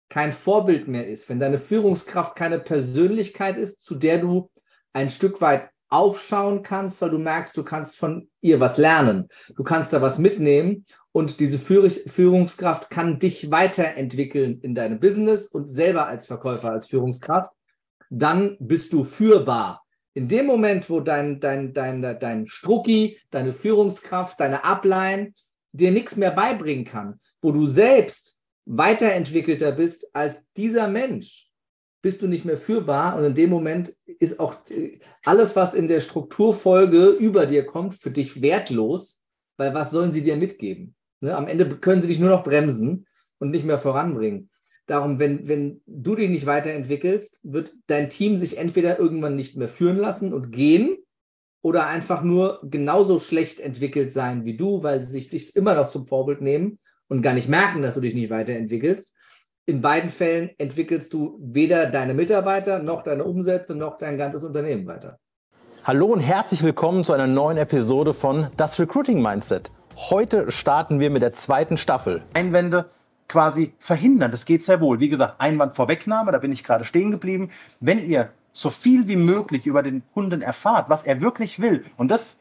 kein 0.08 0.32
Vorbild 0.32 0.88
mehr 0.88 1.06
ist, 1.06 1.28
wenn 1.28 1.40
deine 1.40 1.58
Führungskraft 1.58 2.34
keine 2.36 2.58
Persönlichkeit 2.58 3.58
ist, 3.58 3.82
zu 3.82 3.94
der 3.94 4.18
du 4.18 4.50
ein 4.92 5.10
Stück 5.10 5.40
weit 5.40 5.68
aufschauen 5.90 6.62
kannst, 6.62 7.00
weil 7.00 7.10
du 7.10 7.18
merkst, 7.18 7.56
du 7.56 7.62
kannst 7.62 7.96
von 7.96 8.28
ihr 8.40 8.60
was 8.60 8.78
lernen. 8.78 9.28
Du 9.56 9.64
kannst 9.64 9.92
da 9.92 10.02
was 10.02 10.18
mitnehmen 10.18 10.84
und 11.12 11.40
diese 11.40 11.58
Führungskraft 11.58 12.90
kann 12.90 13.18
dich 13.18 13.50
weiterentwickeln 13.50 14.60
in 14.60 14.74
deinem 14.74 15.00
Business 15.00 15.48
und 15.48 15.68
selber 15.68 16.06
als 16.06 16.26
Verkäufer, 16.26 16.70
als 16.70 16.88
Führungskraft. 16.88 17.50
Dann 18.10 18.56
bist 18.60 18.92
du 18.92 19.04
führbar. 19.04 19.84
In 20.18 20.26
dem 20.26 20.46
Moment, 20.46 20.90
wo 20.90 20.98
dein, 20.98 21.38
dein, 21.38 21.72
dein, 21.72 22.02
dein 22.02 22.48
Strucki, 22.48 23.20
deine 23.30 23.52
Führungskraft, 23.52 24.40
deine 24.40 24.64
Upline 24.64 25.32
dir 25.70 25.92
nichts 25.92 26.16
mehr 26.16 26.32
beibringen 26.32 26.84
kann, 26.84 27.20
wo 27.40 27.52
du 27.52 27.66
selbst 27.66 28.40
weiterentwickelter 28.64 29.70
bist 29.70 30.10
als 30.16 30.42
dieser 30.56 30.88
Mensch, 30.88 31.52
bist 32.02 32.20
du 32.20 32.26
nicht 32.26 32.44
mehr 32.44 32.56
führbar. 32.56 33.16
Und 33.16 33.26
in 33.26 33.36
dem 33.36 33.48
Moment 33.48 33.94
ist 34.18 34.40
auch 34.40 34.56
alles, 35.24 35.54
was 35.54 35.74
in 35.74 35.86
der 35.86 36.00
Strukturfolge 36.00 37.10
über 37.10 37.46
dir 37.46 37.64
kommt, 37.64 37.94
für 37.94 38.10
dich 38.10 38.42
wertlos, 38.42 39.22
weil 39.56 39.72
was 39.72 39.92
sollen 39.92 40.10
sie 40.10 40.24
dir 40.24 40.36
mitgeben? 40.36 40.96
Ne? 41.20 41.36
Am 41.36 41.46
Ende 41.46 41.68
können 41.78 42.02
sie 42.02 42.08
dich 42.08 42.18
nur 42.18 42.30
noch 42.30 42.42
bremsen 42.42 43.06
und 43.38 43.52
nicht 43.52 43.64
mehr 43.64 43.78
voranbringen. 43.78 44.50
Darum, 44.88 45.19
wenn, 45.19 45.46
wenn 45.46 45.82
du 45.87 46.14
dich 46.14 46.31
nicht 46.31 46.46
weiterentwickelst, 46.46 47.40
wird 47.43 47.75
dein 47.88 48.08
Team 48.08 48.38
sich 48.38 48.56
entweder 48.56 48.99
irgendwann 48.99 49.37
nicht 49.37 49.55
mehr 49.55 49.69
führen 49.69 49.99
lassen 49.99 50.32
und 50.32 50.50
gehen 50.50 50.96
oder 51.61 51.87
einfach 51.87 52.23
nur 52.23 52.61
genauso 52.62 53.19
schlecht 53.19 53.61
entwickelt 53.61 54.12
sein 54.12 54.46
wie 54.46 54.56
du, 54.56 54.82
weil 54.82 55.02
sie 55.02 55.11
sich 55.11 55.29
dich 55.29 55.55
immer 55.55 55.75
noch 55.75 55.88
zum 55.88 56.06
Vorbild 56.06 56.40
nehmen 56.40 56.79
und 57.06 57.20
gar 57.20 57.35
nicht 57.35 57.50
merken, 57.50 57.82
dass 57.82 57.96
du 57.96 58.00
dich 58.00 58.14
nicht 58.14 58.31
weiterentwickelst. 58.31 59.14
In 59.67 59.82
beiden 59.82 60.08
Fällen 60.08 60.52
entwickelst 60.56 61.12
du 61.12 61.38
weder 61.38 61.85
deine 61.85 62.14
Mitarbeiter 62.14 62.79
noch 62.79 63.02
deine 63.02 63.25
Umsätze 63.25 63.75
noch 63.75 63.99
dein 63.99 64.17
ganzes 64.17 64.43
Unternehmen 64.43 64.87
weiter. 64.87 65.19
Hallo 65.85 66.06
und 66.06 66.20
herzlich 66.20 66.62
willkommen 66.62 67.05
zu 67.05 67.12
einer 67.12 67.26
neuen 67.26 67.58
Episode 67.58 68.14
von 68.14 68.46
Das 68.56 68.81
Recruiting 68.81 69.20
Mindset. 69.20 69.70
Heute 70.08 70.50
starten 70.50 70.99
wir 70.99 71.11
mit 71.11 71.20
der 71.20 71.35
zweiten 71.35 71.76
Staffel. 71.76 72.23
Einwände 72.32 72.87
quasi 73.28 73.72
verhindern. 73.78 74.30
Das 74.30 74.46
geht 74.46 74.64
sehr 74.64 74.80
wohl. 74.80 75.00
Wie 75.00 75.08
gesagt, 75.08 75.40
Einwand 75.40 75.75
Vorwegnahme, 75.75 76.32
da 76.32 76.38
bin 76.38 76.52
ich 76.52 76.64
gerade 76.64 76.84
stehen 76.84 77.10
geblieben. 77.10 77.50
Wenn 77.80 77.98
ihr 77.98 78.30
so 78.52 78.70
viel 78.70 79.06
wie 79.06 79.16
möglich 79.16 79.66
über 79.66 79.82
den 79.82 80.02
Kunden 80.14 80.42
erfahrt, 80.42 80.88
was 80.88 81.04
er 81.04 81.20
wirklich 81.20 81.60
will, 81.60 81.84
und 81.96 82.10
das 82.10 82.40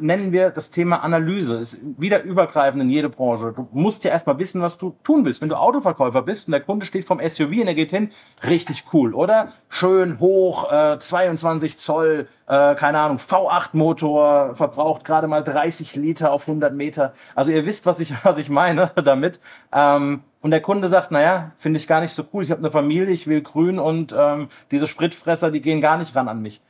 nennen 0.00 0.32
wir 0.32 0.50
das 0.50 0.70
Thema 0.70 1.02
Analyse. 1.02 1.56
Ist 1.58 1.78
wieder 1.98 2.22
übergreifend 2.22 2.82
in 2.82 2.90
jede 2.90 3.10
Branche. 3.10 3.52
Du 3.54 3.68
musst 3.72 4.04
ja 4.04 4.10
erstmal 4.10 4.38
wissen, 4.38 4.62
was 4.62 4.78
du 4.78 4.96
tun 5.04 5.24
willst. 5.24 5.42
Wenn 5.42 5.50
du 5.50 5.56
Autoverkäufer 5.56 6.22
bist 6.22 6.48
und 6.48 6.52
der 6.52 6.62
Kunde 6.62 6.86
steht 6.86 7.04
vom 7.04 7.20
SUV 7.20 7.50
und 7.50 7.66
er 7.66 7.74
geht 7.74 7.90
hin, 7.90 8.10
richtig 8.46 8.84
cool, 8.92 9.14
oder? 9.14 9.52
Schön 9.68 10.18
hoch, 10.18 10.72
äh, 10.72 10.98
22 10.98 11.76
Zoll, 11.76 12.28
äh, 12.46 12.74
keine 12.74 13.00
Ahnung, 13.00 13.18
V8-Motor, 13.18 14.54
verbraucht 14.54 15.04
gerade 15.04 15.26
mal 15.26 15.42
30 15.42 15.94
Liter 15.96 16.32
auf 16.32 16.48
100 16.48 16.72
Meter. 16.72 17.12
Also 17.34 17.50
ihr 17.52 17.66
wisst, 17.66 17.84
was 17.84 18.00
ich, 18.00 18.14
was 18.24 18.38
ich 18.38 18.48
meine 18.48 18.92
damit. 19.04 19.40
Ähm, 19.72 20.22
und 20.40 20.52
der 20.52 20.62
Kunde 20.62 20.88
sagt, 20.88 21.10
naja, 21.10 21.52
finde 21.58 21.78
ich 21.78 21.86
gar 21.86 22.00
nicht 22.00 22.12
so 22.12 22.24
cool. 22.32 22.42
Ich 22.42 22.50
habe 22.50 22.60
eine 22.60 22.70
Familie, 22.70 23.12
ich 23.12 23.26
will 23.26 23.42
grün 23.42 23.78
und 23.78 24.14
ähm, 24.16 24.48
diese 24.70 24.86
Spritfresser, 24.86 25.50
die 25.50 25.60
gehen 25.60 25.80
gar 25.80 25.98
nicht 25.98 26.14
ran 26.14 26.28
an 26.28 26.40
mich. 26.40 26.62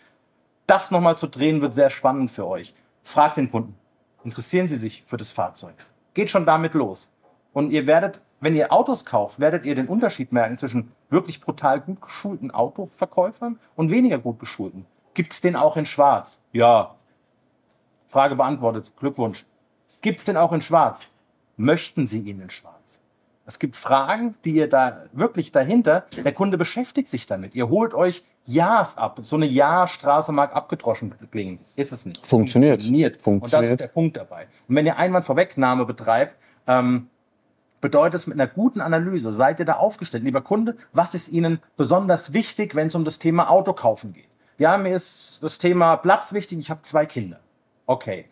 Das 0.67 0.91
nochmal 0.91 1.17
zu 1.17 1.29
drehen, 1.29 1.61
wird 1.61 1.75
sehr 1.75 1.91
spannend 1.91 2.33
für 2.33 2.47
euch. 2.47 2.75
Fragt 3.07 3.37
den 3.37 3.53
Kunden. 3.53 3.77
Interessieren 4.25 4.67
Sie 4.67 4.77
sich 4.77 5.05
für 5.07 5.17
das 5.17 5.31
Fahrzeug? 5.31 5.77
Geht 6.13 6.29
schon 6.29 6.45
damit 6.45 6.75
los. 6.75 7.09
Und 7.53 7.71
ihr 7.71 7.87
werdet, 7.87 8.21
wenn 8.41 8.57
ihr 8.57 8.73
Autos 8.73 9.05
kauft, 9.05 9.39
werdet 9.39 9.65
ihr 9.65 9.77
den 9.77 9.87
Unterschied 9.87 10.33
merken 10.33 10.59
zwischen 10.59 10.91
wirklich 11.09 11.41
brutal 11.41 11.81
gut 11.81 12.03
geschulten 12.03 12.51
Autoverkäufern 12.51 13.61
und 13.77 13.93
weniger 13.93 14.19
gut 14.19 14.41
geschulten. 14.41 14.87
Gibt 15.15 15.33
es 15.33 15.41
den 15.41 15.55
auch 15.55 15.77
in 15.77 15.87
Schwarz? 15.87 16.41
Ja. 16.51 16.97
Frage 18.09 18.35
beantwortet. 18.35 18.91
Glückwunsch. 18.99 19.47
Gibt 20.01 20.19
es 20.19 20.25
den 20.25 20.37
auch 20.37 20.53
in 20.53 20.61
Schwarz? 20.61 21.07
Möchten 21.57 22.09
Sie 22.09 22.23
ihn 22.23 22.41
in 22.41 22.51
Schwarz? 22.51 23.01
Es 23.47 23.61
gibt 23.61 23.77
Fragen, 23.77 24.35
die 24.45 24.57
ihr 24.57 24.69
da 24.69 25.05
wirklich 25.13 25.53
dahinter, 25.53 26.07
der 26.25 26.35
Kunde 26.35 26.59
beschäftigt 26.59 27.09
sich 27.09 27.27
damit. 27.27 27.55
Ihr 27.55 27.69
holt 27.69 27.95
euch 27.95 28.25
Ja's 28.47 28.97
ab. 28.97 29.19
So 29.23 29.37
eine 29.37 29.47
Ja-Straße 29.47 30.33
mag 30.33 30.55
abgedroschen 30.55 31.15
klingen. 31.31 31.59
Ist 31.75 31.93
es 31.93 32.07
nicht. 32.07 32.25
Funktioniert. 32.25 32.83
Funktioniert. 32.83 33.23
Funktioniert. 33.23 33.43
Und 33.43 33.53
das 33.53 33.71
ist 33.73 33.81
der 33.81 33.89
Punkt 33.89 34.17
dabei. 34.17 34.47
Und 34.69 34.77
wenn 34.77 34.87
ihr 34.87 34.97
Einwandvorwegnahme 34.97 35.85
betreibt, 35.85 36.37
ähm, 36.67 37.09
bedeutet 37.81 38.21
es 38.21 38.27
mit 38.27 38.41
einer 38.41 38.49
guten 38.49 38.81
Analyse, 38.81 39.33
seid 39.33 39.59
ihr 39.59 39.67
da 39.67 39.75
aufgestellt, 39.75 40.25
lieber 40.25 40.41
Kunde, 40.41 40.77
was 40.93 41.15
ist 41.15 41.29
Ihnen 41.29 41.61
besonders 41.77 42.33
wichtig, 42.33 42.75
wenn 42.75 42.89
es 42.89 42.95
um 42.95 43.05
das 43.05 43.19
Thema 43.19 43.51
Auto 43.51 43.73
kaufen 43.75 44.13
geht? 44.15 44.29
Ja, 44.59 44.79
mir 44.79 44.95
ist 44.97 45.39
das 45.43 45.59
Thema 45.59 45.97
Platz 45.97 46.33
wichtig, 46.33 46.59
ich 46.59 46.71
habe 46.71 46.83
zwei 46.83 47.05
Kinder. 47.05 47.41
Okay 47.85 48.27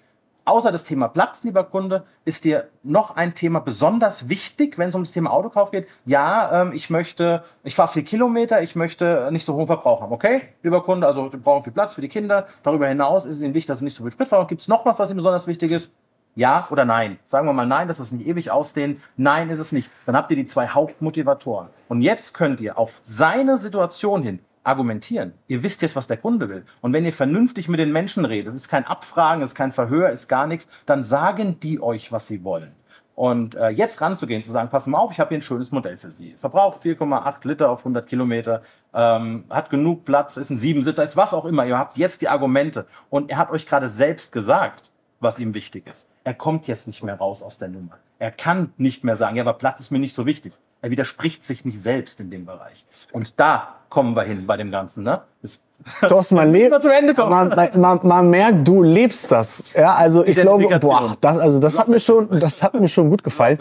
außer 0.44 0.72
das 0.72 0.84
Thema 0.84 1.08
Platz, 1.08 1.44
lieber 1.44 1.64
Kunde, 1.64 2.04
ist 2.24 2.44
dir 2.44 2.68
noch 2.82 3.16
ein 3.16 3.34
Thema 3.34 3.60
besonders 3.60 4.28
wichtig, 4.28 4.78
wenn 4.78 4.88
es 4.88 4.94
um 4.94 5.02
das 5.02 5.12
Thema 5.12 5.32
Autokauf 5.32 5.70
geht? 5.70 5.88
Ja, 6.04 6.62
ähm, 6.62 6.72
ich 6.72 6.90
möchte, 6.90 7.44
ich 7.62 7.74
fahre 7.74 7.92
viel 7.92 8.02
Kilometer, 8.02 8.62
ich 8.62 8.76
möchte 8.76 9.28
nicht 9.30 9.46
so 9.46 9.54
hohen 9.54 9.66
Verbrauch 9.66 10.00
haben. 10.00 10.12
Okay, 10.12 10.42
lieber 10.62 10.82
Kunde, 10.82 11.06
also 11.06 11.32
wir 11.32 11.40
brauchen 11.40 11.64
viel 11.64 11.72
Platz 11.72 11.94
für 11.94 12.00
die 12.00 12.08
Kinder. 12.08 12.46
Darüber 12.62 12.86
hinaus 12.88 13.24
ist 13.24 13.36
es 13.36 13.42
Ihnen 13.42 13.54
wichtig, 13.54 13.68
dass 13.68 13.78
es 13.78 13.82
nicht 13.82 13.96
so 13.96 14.02
viel 14.02 14.12
Sprit 14.12 14.28
verbraucht. 14.28 14.48
Gibt 14.48 14.62
es 14.62 14.68
noch 14.68 14.84
was, 14.86 14.98
was 14.98 15.10
Ihnen 15.10 15.16
besonders 15.16 15.46
wichtig 15.46 15.72
ist? 15.72 15.90
Ja 16.36 16.66
oder 16.70 16.84
nein? 16.84 17.18
Sagen 17.26 17.46
wir 17.46 17.52
mal 17.52 17.66
nein, 17.66 17.86
das 17.86 18.00
muss 18.00 18.10
nicht 18.10 18.26
ewig 18.26 18.50
ausdehnen. 18.50 19.00
Nein 19.16 19.50
ist 19.50 19.60
es 19.60 19.70
nicht. 19.70 19.88
Dann 20.04 20.16
habt 20.16 20.30
ihr 20.32 20.36
die 20.36 20.46
zwei 20.46 20.66
Hauptmotivatoren. 20.66 21.68
Und 21.88 22.02
jetzt 22.02 22.34
könnt 22.34 22.60
ihr 22.60 22.76
auf 22.76 22.98
seine 23.02 23.56
Situation 23.56 24.22
hin 24.22 24.40
argumentieren. 24.64 25.34
Ihr 25.46 25.62
wisst 25.62 25.82
jetzt, 25.82 25.94
was 25.94 26.06
der 26.06 26.16
Kunde 26.16 26.48
will. 26.48 26.64
Und 26.80 26.92
wenn 26.92 27.04
ihr 27.04 27.12
vernünftig 27.12 27.68
mit 27.68 27.78
den 27.78 27.92
Menschen 27.92 28.24
redet, 28.24 28.54
es 28.54 28.62
ist 28.62 28.68
kein 28.68 28.86
Abfragen, 28.86 29.42
es 29.42 29.50
ist 29.50 29.54
kein 29.54 29.72
Verhör, 29.72 30.10
es 30.10 30.20
ist 30.22 30.28
gar 30.28 30.46
nichts, 30.46 30.68
dann 30.86 31.04
sagen 31.04 31.60
die 31.60 31.80
euch, 31.80 32.10
was 32.10 32.26
sie 32.26 32.42
wollen. 32.42 32.72
Und 33.14 33.54
äh, 33.54 33.68
jetzt 33.68 34.00
ranzugehen, 34.00 34.42
zu 34.42 34.50
sagen, 34.50 34.68
pass 34.68 34.88
mal 34.88 34.98
auf, 34.98 35.12
ich 35.12 35.20
habe 35.20 35.28
hier 35.28 35.38
ein 35.38 35.42
schönes 35.42 35.70
Modell 35.70 35.96
für 35.96 36.10
Sie. 36.10 36.34
Verbraucht 36.36 36.82
4,8 36.82 37.46
Liter 37.46 37.70
auf 37.70 37.80
100 37.80 38.06
Kilometer, 38.08 38.62
ähm, 38.92 39.44
hat 39.50 39.70
genug 39.70 40.04
Platz, 40.04 40.36
ist 40.36 40.50
ein 40.50 40.58
Siebensitzer, 40.58 41.04
ist 41.04 41.16
was 41.16 41.32
auch 41.32 41.44
immer. 41.44 41.64
Ihr 41.64 41.78
habt 41.78 41.96
jetzt 41.96 42.22
die 42.22 42.28
Argumente. 42.28 42.86
Und 43.10 43.30
er 43.30 43.38
hat 43.38 43.50
euch 43.50 43.66
gerade 43.66 43.88
selbst 43.88 44.32
gesagt, 44.32 44.90
was 45.20 45.38
ihm 45.38 45.54
wichtig 45.54 45.86
ist. 45.86 46.08
Er 46.24 46.34
kommt 46.34 46.66
jetzt 46.66 46.88
nicht 46.88 47.04
mehr 47.04 47.14
raus 47.14 47.42
aus 47.42 47.56
der 47.56 47.68
Nummer. 47.68 47.98
Er 48.18 48.32
kann 48.32 48.72
nicht 48.78 49.04
mehr 49.04 49.16
sagen, 49.16 49.36
ja, 49.36 49.42
aber 49.44 49.54
Platz 49.54 49.78
ist 49.78 49.92
mir 49.92 50.00
nicht 50.00 50.14
so 50.14 50.26
wichtig. 50.26 50.52
Er 50.84 50.90
widerspricht 50.90 51.42
sich 51.42 51.64
nicht 51.64 51.80
selbst 51.80 52.20
in 52.20 52.30
dem 52.30 52.44
Bereich. 52.44 52.84
Und 53.10 53.40
da 53.40 53.76
kommen 53.88 54.14
wir 54.14 54.24
hin 54.24 54.46
bei 54.46 54.58
dem 54.58 54.70
Ganzen. 54.70 55.02
Ne? 55.02 55.22
Das 55.40 55.58
Thorsten, 56.08 56.34
man, 56.34 56.52
lebt, 56.52 56.72
man, 57.16 57.48
man, 57.80 58.00
man, 58.02 58.28
merkt, 58.28 58.68
du 58.68 58.82
lebst 58.82 59.32
das. 59.32 59.64
Ja, 59.72 59.94
also 59.94 60.26
ich 60.26 60.36
glaube, 60.38 60.78
boah, 60.80 61.16
das, 61.22 61.38
also 61.38 61.58
das 61.58 61.78
hat 61.78 61.88
mir 61.88 62.00
schon, 62.00 62.28
das 62.38 62.62
hat 62.62 62.74
mir 62.74 62.86
schon 62.88 63.08
gut 63.08 63.24
gefallen. 63.24 63.56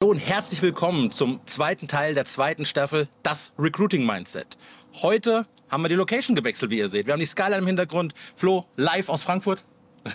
Und 0.00 0.18
herzlich 0.18 0.62
willkommen 0.62 1.10
zum 1.10 1.40
zweiten 1.44 1.88
Teil 1.88 2.14
der 2.14 2.24
zweiten 2.24 2.66
Staffel, 2.66 3.08
das 3.24 3.50
Recruiting 3.58 4.06
Mindset. 4.06 4.56
Heute 5.00 5.48
haben 5.68 5.82
wir 5.82 5.88
die 5.88 5.96
Location 5.96 6.36
gewechselt, 6.36 6.70
wie 6.70 6.78
ihr 6.78 6.88
seht. 6.88 7.06
Wir 7.06 7.14
haben 7.14 7.20
die 7.20 7.26
Skyline 7.26 7.58
im 7.58 7.66
Hintergrund. 7.66 8.14
Flo, 8.36 8.66
live 8.76 9.08
aus 9.08 9.24
Frankfurt. 9.24 9.64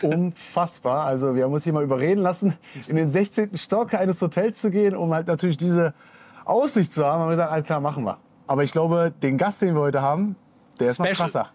Unfassbar. 0.01 1.06
Also 1.06 1.36
wir 1.36 1.44
haben 1.44 1.53
uns 1.53 1.63
hier 1.63 1.74
mal 1.74 1.84
überreden 1.84 2.22
lassen, 2.22 2.58
in 2.88 2.96
den 2.96 3.12
16. 3.12 3.58
Stock 3.58 3.94
eines 3.94 4.22
Hotels 4.22 4.62
zu 4.62 4.72
gehen, 4.72 4.96
um 4.96 5.13
halt 5.13 5.27
natürlich 5.27 5.58
diese 5.58 5.94
Aussicht 6.46 6.94
zu 6.94 7.06
haben. 7.06 7.22
Haben 7.22 7.27
wir 7.29 7.32
gesagt, 7.32 7.51
alles 7.51 7.65
klar, 7.65 7.79
machen 7.79 8.03
wir. 8.03 8.17
Aber 8.48 8.63
ich 8.63 8.72
glaube, 8.72 9.13
den 9.22 9.38
Gast, 9.38 9.62
den 9.62 9.75
wir 9.75 9.82
heute 9.82 10.01
haben, 10.01 10.36
der 10.79 10.89
ist 10.89 10.96
Special. 10.96 11.10
mal 11.10 11.15
krasser. 11.15 11.51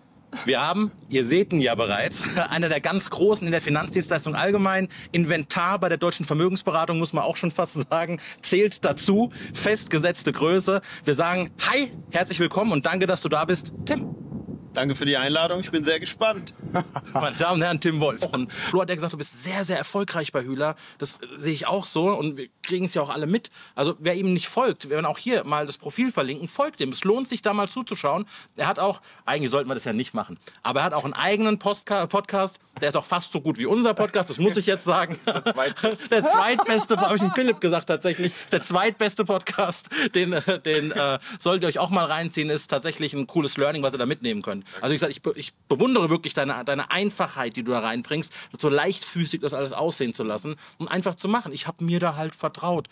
Wir 0.46 0.66
haben, 0.66 0.90
ihr 1.10 1.26
seht 1.26 1.52
ihn 1.52 1.60
ja 1.60 1.74
bereits, 1.74 2.24
einer 2.50 2.68
der 2.68 2.80
ganz 2.80 3.10
großen 3.10 3.46
in 3.46 3.52
der 3.52 3.60
Finanzdienstleistung 3.60 4.34
allgemein. 4.34 4.88
Inventar 5.12 5.78
bei 5.78 5.88
der 5.88 5.98
deutschen 5.98 6.24
Vermögensberatung, 6.24 6.98
muss 6.98 7.12
man 7.12 7.24
auch 7.24 7.36
schon 7.36 7.50
fast 7.50 7.78
sagen, 7.90 8.18
zählt 8.40 8.84
dazu. 8.84 9.30
Festgesetzte 9.52 10.32
Größe. 10.32 10.80
Wir 11.04 11.14
sagen, 11.14 11.50
hi, 11.70 11.90
herzlich 12.10 12.40
willkommen 12.40 12.72
und 12.72 12.86
danke, 12.86 13.06
dass 13.06 13.20
du 13.20 13.28
da 13.28 13.44
bist, 13.44 13.72
Tim. 13.84 14.31
Danke 14.74 14.94
für 14.94 15.04
die 15.04 15.18
Einladung. 15.18 15.60
Ich 15.60 15.70
bin 15.70 15.84
sehr 15.84 16.00
gespannt. 16.00 16.54
Meine 17.12 17.36
Damen 17.36 17.56
und 17.56 17.62
Herren, 17.62 17.80
Tim 17.80 18.00
Wolf. 18.00 18.24
Und 18.24 18.50
Flo 18.50 18.80
hat 18.80 18.88
ja 18.88 18.94
gesagt, 18.94 19.12
du 19.12 19.18
bist 19.18 19.44
sehr, 19.44 19.64
sehr 19.64 19.76
erfolgreich 19.76 20.32
bei 20.32 20.44
Hühler. 20.44 20.76
Das 20.96 21.18
sehe 21.36 21.52
ich 21.52 21.66
auch 21.66 21.84
so 21.84 22.08
und 22.08 22.38
wir 22.38 22.48
kriegen 22.62 22.86
es 22.86 22.94
ja 22.94 23.02
auch 23.02 23.10
alle 23.10 23.26
mit. 23.26 23.50
Also 23.74 23.96
wer 23.98 24.14
ihm 24.14 24.32
nicht 24.32 24.48
folgt, 24.48 24.84
wir 24.84 24.92
werden 24.92 25.04
auch 25.04 25.18
hier 25.18 25.44
mal 25.44 25.66
das 25.66 25.76
Profil 25.76 26.10
verlinken, 26.10 26.48
folgt 26.48 26.80
ihm. 26.80 26.88
Es 26.88 27.04
lohnt 27.04 27.28
sich 27.28 27.42
da 27.42 27.52
mal 27.52 27.68
zuzuschauen. 27.68 28.26
Er 28.56 28.66
hat 28.66 28.78
auch, 28.78 29.02
eigentlich 29.26 29.50
sollten 29.50 29.68
wir 29.68 29.74
das 29.74 29.84
ja 29.84 29.92
nicht 29.92 30.14
machen, 30.14 30.38
aber 30.62 30.80
er 30.80 30.86
hat 30.86 30.94
auch 30.94 31.04
einen 31.04 31.14
eigenen 31.14 31.58
Postka 31.58 32.06
Podcast. 32.06 32.58
Der 32.80 32.88
ist 32.88 32.96
auch 32.96 33.04
fast 33.04 33.30
so 33.30 33.42
gut 33.42 33.58
wie 33.58 33.66
unser 33.66 33.92
Podcast, 33.92 34.30
das 34.30 34.38
muss 34.38 34.56
ich 34.56 34.64
jetzt 34.64 34.84
sagen. 34.84 35.18
der 35.26 35.44
zweitbeste. 35.44 36.08
Der 36.08 36.26
zweitbeste, 36.26 36.96
habe 36.96 37.16
ich 37.16 37.20
dem 37.20 37.32
Philipp 37.32 37.60
gesagt 37.60 37.88
tatsächlich. 37.88 38.32
Der 38.50 38.62
zweitbeste 38.62 39.26
Podcast, 39.26 39.90
den, 40.14 40.34
den 40.64 40.92
äh, 40.92 41.18
solltet 41.38 41.64
ihr 41.64 41.68
euch 41.68 41.78
auch 41.78 41.90
mal 41.90 42.06
reinziehen, 42.06 42.48
ist 42.48 42.68
tatsächlich 42.68 43.12
ein 43.12 43.26
cooles 43.26 43.58
Learning, 43.58 43.82
was 43.82 43.92
ihr 43.92 43.98
da 43.98 44.06
mitnehmen 44.06 44.40
könnt. 44.40 44.61
Also 44.80 44.94
ich 44.94 45.00
sage, 45.00 45.12
ich, 45.12 45.20
ich, 45.36 45.54
bewundere 45.68 46.10
wirklich 46.10 46.34
deine, 46.34 46.64
deine 46.64 46.90
Einfachheit, 46.90 47.56
die 47.56 47.64
du 47.64 47.72
da 47.72 47.80
reinbringst, 47.80 48.32
so 48.58 48.68
leichtfüßig 48.68 49.40
das 49.40 49.54
alles 49.54 49.72
aussehen 49.72 50.14
zu 50.14 50.24
lassen 50.24 50.56
und 50.78 50.88
einfach 50.88 51.14
zu 51.14 51.28
machen. 51.28 51.52
Ich 51.52 51.66
habe 51.66 51.84
mir 51.84 52.00
da 52.00 52.16
halt 52.16 52.34
vertraut. 52.34 52.88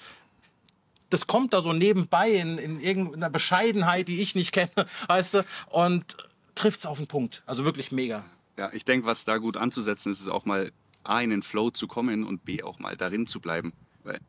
Das 1.09 1.27
kommt 1.27 1.53
da 1.53 1.61
so 1.61 1.73
nebenbei 1.73 2.31
in, 2.31 2.59
in 2.59 2.81
irgendeiner 2.81 3.31
Bescheidenheit, 3.31 4.09
die 4.09 4.21
ich 4.21 4.35
nicht 4.35 4.53
kenne, 4.53 4.71
weißt 5.09 5.35
du, 5.35 5.45
und 5.71 6.17
trifft 6.55 6.81
es 6.81 6.87
auf 6.87 6.99
den 6.99 7.07
Punkt. 7.07 7.43
Also 7.47 7.65
wirklich 7.65 7.91
mega. 7.91 8.25
Ja, 8.59 8.71
ich 8.73 8.85
denke, 8.85 9.07
was 9.07 9.25
da 9.25 9.39
gut 9.39 9.57
anzusetzen 9.57 10.13
ist, 10.13 10.21
ist 10.21 10.29
auch 10.29 10.45
mal 10.45 10.73
A, 11.03 11.21
in 11.21 11.31
den 11.31 11.43
Flow 11.43 11.71
zu 11.71 11.87
kommen 11.87 12.25
und 12.25 12.45
B, 12.45 12.63
auch 12.63 12.79
mal 12.79 12.97
darin 12.97 13.27
zu 13.27 13.41
bleiben. 13.41 13.73
Weil 14.05 14.21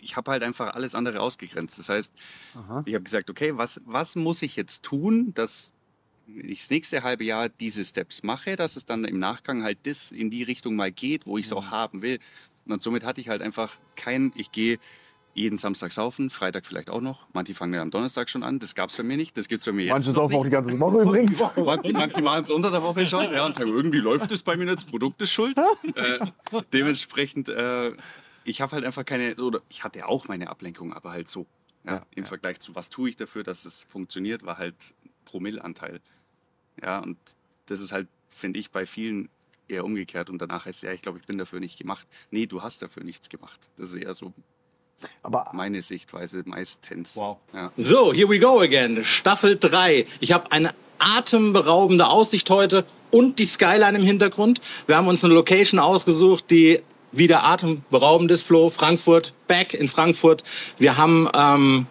ich 0.00 0.16
habe 0.16 0.30
halt 0.30 0.42
einfach 0.42 0.74
alles 0.74 0.94
andere 0.94 1.20
ausgegrenzt. 1.20 1.78
Das 1.78 1.88
heißt, 1.88 2.14
Aha. 2.54 2.82
ich 2.86 2.94
habe 2.94 3.04
gesagt, 3.04 3.30
okay, 3.30 3.56
was, 3.56 3.80
was 3.84 4.16
muss 4.16 4.42
ich 4.42 4.56
jetzt 4.56 4.82
tun, 4.82 5.32
dass 5.34 5.72
das 6.48 6.70
nächste 6.70 7.02
halbe 7.02 7.24
Jahr 7.24 7.48
diese 7.48 7.84
Steps 7.84 8.22
mache, 8.22 8.56
dass 8.56 8.76
es 8.76 8.84
dann 8.84 9.04
im 9.04 9.18
Nachgang 9.18 9.62
halt 9.62 9.78
das 9.84 10.12
in 10.12 10.30
die 10.30 10.42
Richtung 10.42 10.76
mal 10.76 10.92
geht, 10.92 11.26
wo 11.26 11.38
ich 11.38 11.46
es 11.46 11.52
auch 11.52 11.66
mhm. 11.66 11.70
haben 11.70 12.02
will. 12.02 12.18
Und 12.66 12.82
somit 12.82 13.04
hatte 13.04 13.20
ich 13.20 13.28
halt 13.28 13.42
einfach 13.42 13.78
kein, 13.96 14.32
ich 14.36 14.52
gehe 14.52 14.78
jeden 15.34 15.58
Samstag 15.58 15.92
saufen, 15.92 16.30
Freitag 16.30 16.66
vielleicht 16.66 16.90
auch 16.90 17.00
noch. 17.00 17.26
Manche 17.32 17.54
fangen 17.54 17.74
ja 17.74 17.82
am 17.82 17.90
Donnerstag 17.90 18.28
schon 18.28 18.42
an. 18.42 18.58
Das 18.58 18.74
gab 18.74 18.90
es 18.90 18.96
bei 18.96 19.02
mir 19.02 19.16
nicht. 19.16 19.36
Das 19.36 19.48
gibt 19.48 19.60
es 19.60 19.66
bei 19.66 19.72
mir 19.72 19.84
jetzt. 19.84 19.92
Manche 19.92 20.10
saufen 20.10 20.34
auch 20.34 20.44
die 20.44 20.50
ganze 20.50 20.78
Woche 20.78 21.02
übrigens. 21.02 21.42
manche, 21.56 21.92
manche 21.92 22.20
machen 22.20 22.44
es 22.44 22.50
unter 22.50 22.70
der 22.70 22.82
Woche 22.82 23.06
schon 23.06 23.32
ja, 23.32 23.46
und 23.46 23.54
sagen, 23.54 23.70
irgendwie 23.70 23.98
läuft 23.98 24.30
es 24.32 24.42
bei 24.42 24.56
mir 24.56 24.64
nicht, 24.64 24.78
das 24.78 24.84
Produkt 24.84 25.22
ist 25.22 25.32
schuld. 25.32 25.56
äh, 25.94 26.18
dementsprechend, 26.72 27.48
äh, 27.48 27.92
ich 28.44 28.60
habe 28.60 28.72
halt 28.72 28.84
einfach 28.84 29.04
keine, 29.04 29.36
oder 29.36 29.60
ich 29.68 29.84
hatte 29.84 30.06
auch 30.06 30.26
meine 30.28 30.50
Ablenkung, 30.50 30.92
aber 30.92 31.10
halt 31.10 31.28
so. 31.28 31.46
Ja, 31.84 31.94
ja, 31.94 32.02
Im. 32.14 32.26
Vergleich 32.26 32.60
zu, 32.60 32.74
was 32.74 32.90
tue 32.90 33.08
ich 33.08 33.16
dafür, 33.16 33.42
dass 33.42 33.64
es 33.64 33.84
funktioniert, 33.84 34.44
war 34.44 34.58
halt 34.58 34.74
Promillanteil. 35.24 36.00
Ja, 36.82 36.98
und 37.00 37.18
das 37.66 37.80
ist 37.80 37.92
halt, 37.92 38.08
finde 38.28 38.58
ich, 38.58 38.70
bei 38.70 38.86
vielen 38.86 39.28
eher 39.68 39.84
umgekehrt. 39.84 40.30
Und 40.30 40.38
danach 40.38 40.66
heißt 40.66 40.78
es, 40.78 40.82
ja, 40.82 40.92
ich 40.92 41.02
glaube, 41.02 41.18
ich 41.18 41.26
bin 41.26 41.38
dafür 41.38 41.60
nicht 41.60 41.78
gemacht. 41.78 42.06
Nee, 42.30 42.46
du 42.46 42.62
hast 42.62 42.82
dafür 42.82 43.04
nichts 43.04 43.28
gemacht. 43.28 43.60
Das 43.76 43.90
ist 43.90 43.96
eher 43.96 44.14
so 44.14 44.32
aber 45.22 45.50
meine 45.52 45.82
Sichtweise 45.82 46.42
meistens. 46.44 47.16
Wow. 47.16 47.38
Ja. 47.54 47.72
So, 47.76 48.12
here 48.12 48.28
we 48.28 48.38
go 48.38 48.60
again. 48.60 49.02
Staffel 49.04 49.58
3. 49.58 50.06
Ich 50.20 50.32
habe 50.32 50.52
eine 50.52 50.74
atemberaubende 50.98 52.08
Aussicht 52.08 52.50
heute 52.50 52.84
und 53.10 53.38
die 53.38 53.46
Skyline 53.46 53.96
im 53.96 54.04
Hintergrund. 54.04 54.60
Wir 54.86 54.96
haben 54.96 55.08
uns 55.08 55.24
eine 55.24 55.32
Location 55.34 55.80
ausgesucht, 55.80 56.50
die 56.50 56.80
wieder 57.12 57.44
atemberaubend 57.44 58.30
ist, 58.30 58.42
Flo. 58.42 58.70
Frankfurt, 58.70 59.32
back 59.48 59.74
in 59.74 59.88
Frankfurt. 59.88 60.44
Wir 60.78 60.96
haben 60.96 61.28
ähm, 61.34 61.86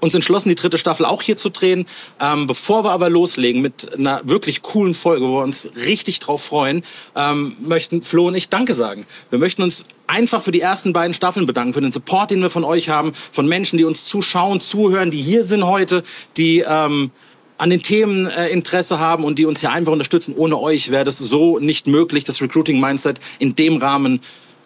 uns 0.00 0.14
entschlossen, 0.14 0.48
die 0.48 0.54
dritte 0.54 0.78
Staffel 0.78 1.06
auch 1.06 1.22
hier 1.22 1.36
zu 1.36 1.50
drehen. 1.50 1.86
Ähm, 2.20 2.46
bevor 2.46 2.84
wir 2.84 2.90
aber 2.90 3.08
loslegen 3.10 3.62
mit 3.62 3.94
einer 3.98 4.20
wirklich 4.24 4.62
coolen 4.62 4.94
Folge, 4.94 5.26
wo 5.26 5.36
wir 5.36 5.42
uns 5.42 5.70
richtig 5.76 6.18
drauf 6.20 6.42
freuen, 6.42 6.82
ähm, 7.16 7.56
möchten 7.60 8.02
Flo 8.02 8.28
und 8.28 8.34
ich 8.34 8.48
Danke 8.48 8.74
sagen. 8.74 9.06
Wir 9.30 9.38
möchten 9.38 9.62
uns 9.62 9.84
einfach 10.06 10.42
für 10.42 10.50
die 10.50 10.60
ersten 10.60 10.92
beiden 10.92 11.14
Staffeln 11.14 11.46
bedanken, 11.46 11.74
für 11.74 11.80
den 11.80 11.92
Support, 11.92 12.30
den 12.30 12.40
wir 12.40 12.50
von 12.50 12.64
euch 12.64 12.88
haben, 12.88 13.12
von 13.32 13.46
Menschen, 13.46 13.78
die 13.78 13.84
uns 13.84 14.04
zuschauen, 14.04 14.60
zuhören, 14.60 15.10
die 15.10 15.22
hier 15.22 15.44
sind 15.44 15.64
heute, 15.64 16.02
die 16.36 16.64
ähm, 16.66 17.10
an 17.58 17.70
den 17.70 17.82
Themen 17.82 18.26
äh, 18.26 18.48
Interesse 18.48 18.98
haben 18.98 19.22
und 19.22 19.38
die 19.38 19.44
uns 19.44 19.60
hier 19.60 19.70
einfach 19.70 19.92
unterstützen. 19.92 20.34
Ohne 20.36 20.58
euch 20.58 20.90
wäre 20.90 21.04
das 21.04 21.18
so 21.18 21.58
nicht 21.58 21.86
möglich, 21.86 22.24
das 22.24 22.40
Recruiting 22.40 22.80
Mindset 22.80 23.20
in 23.38 23.54
dem 23.54 23.76
Rahmen 23.76 24.20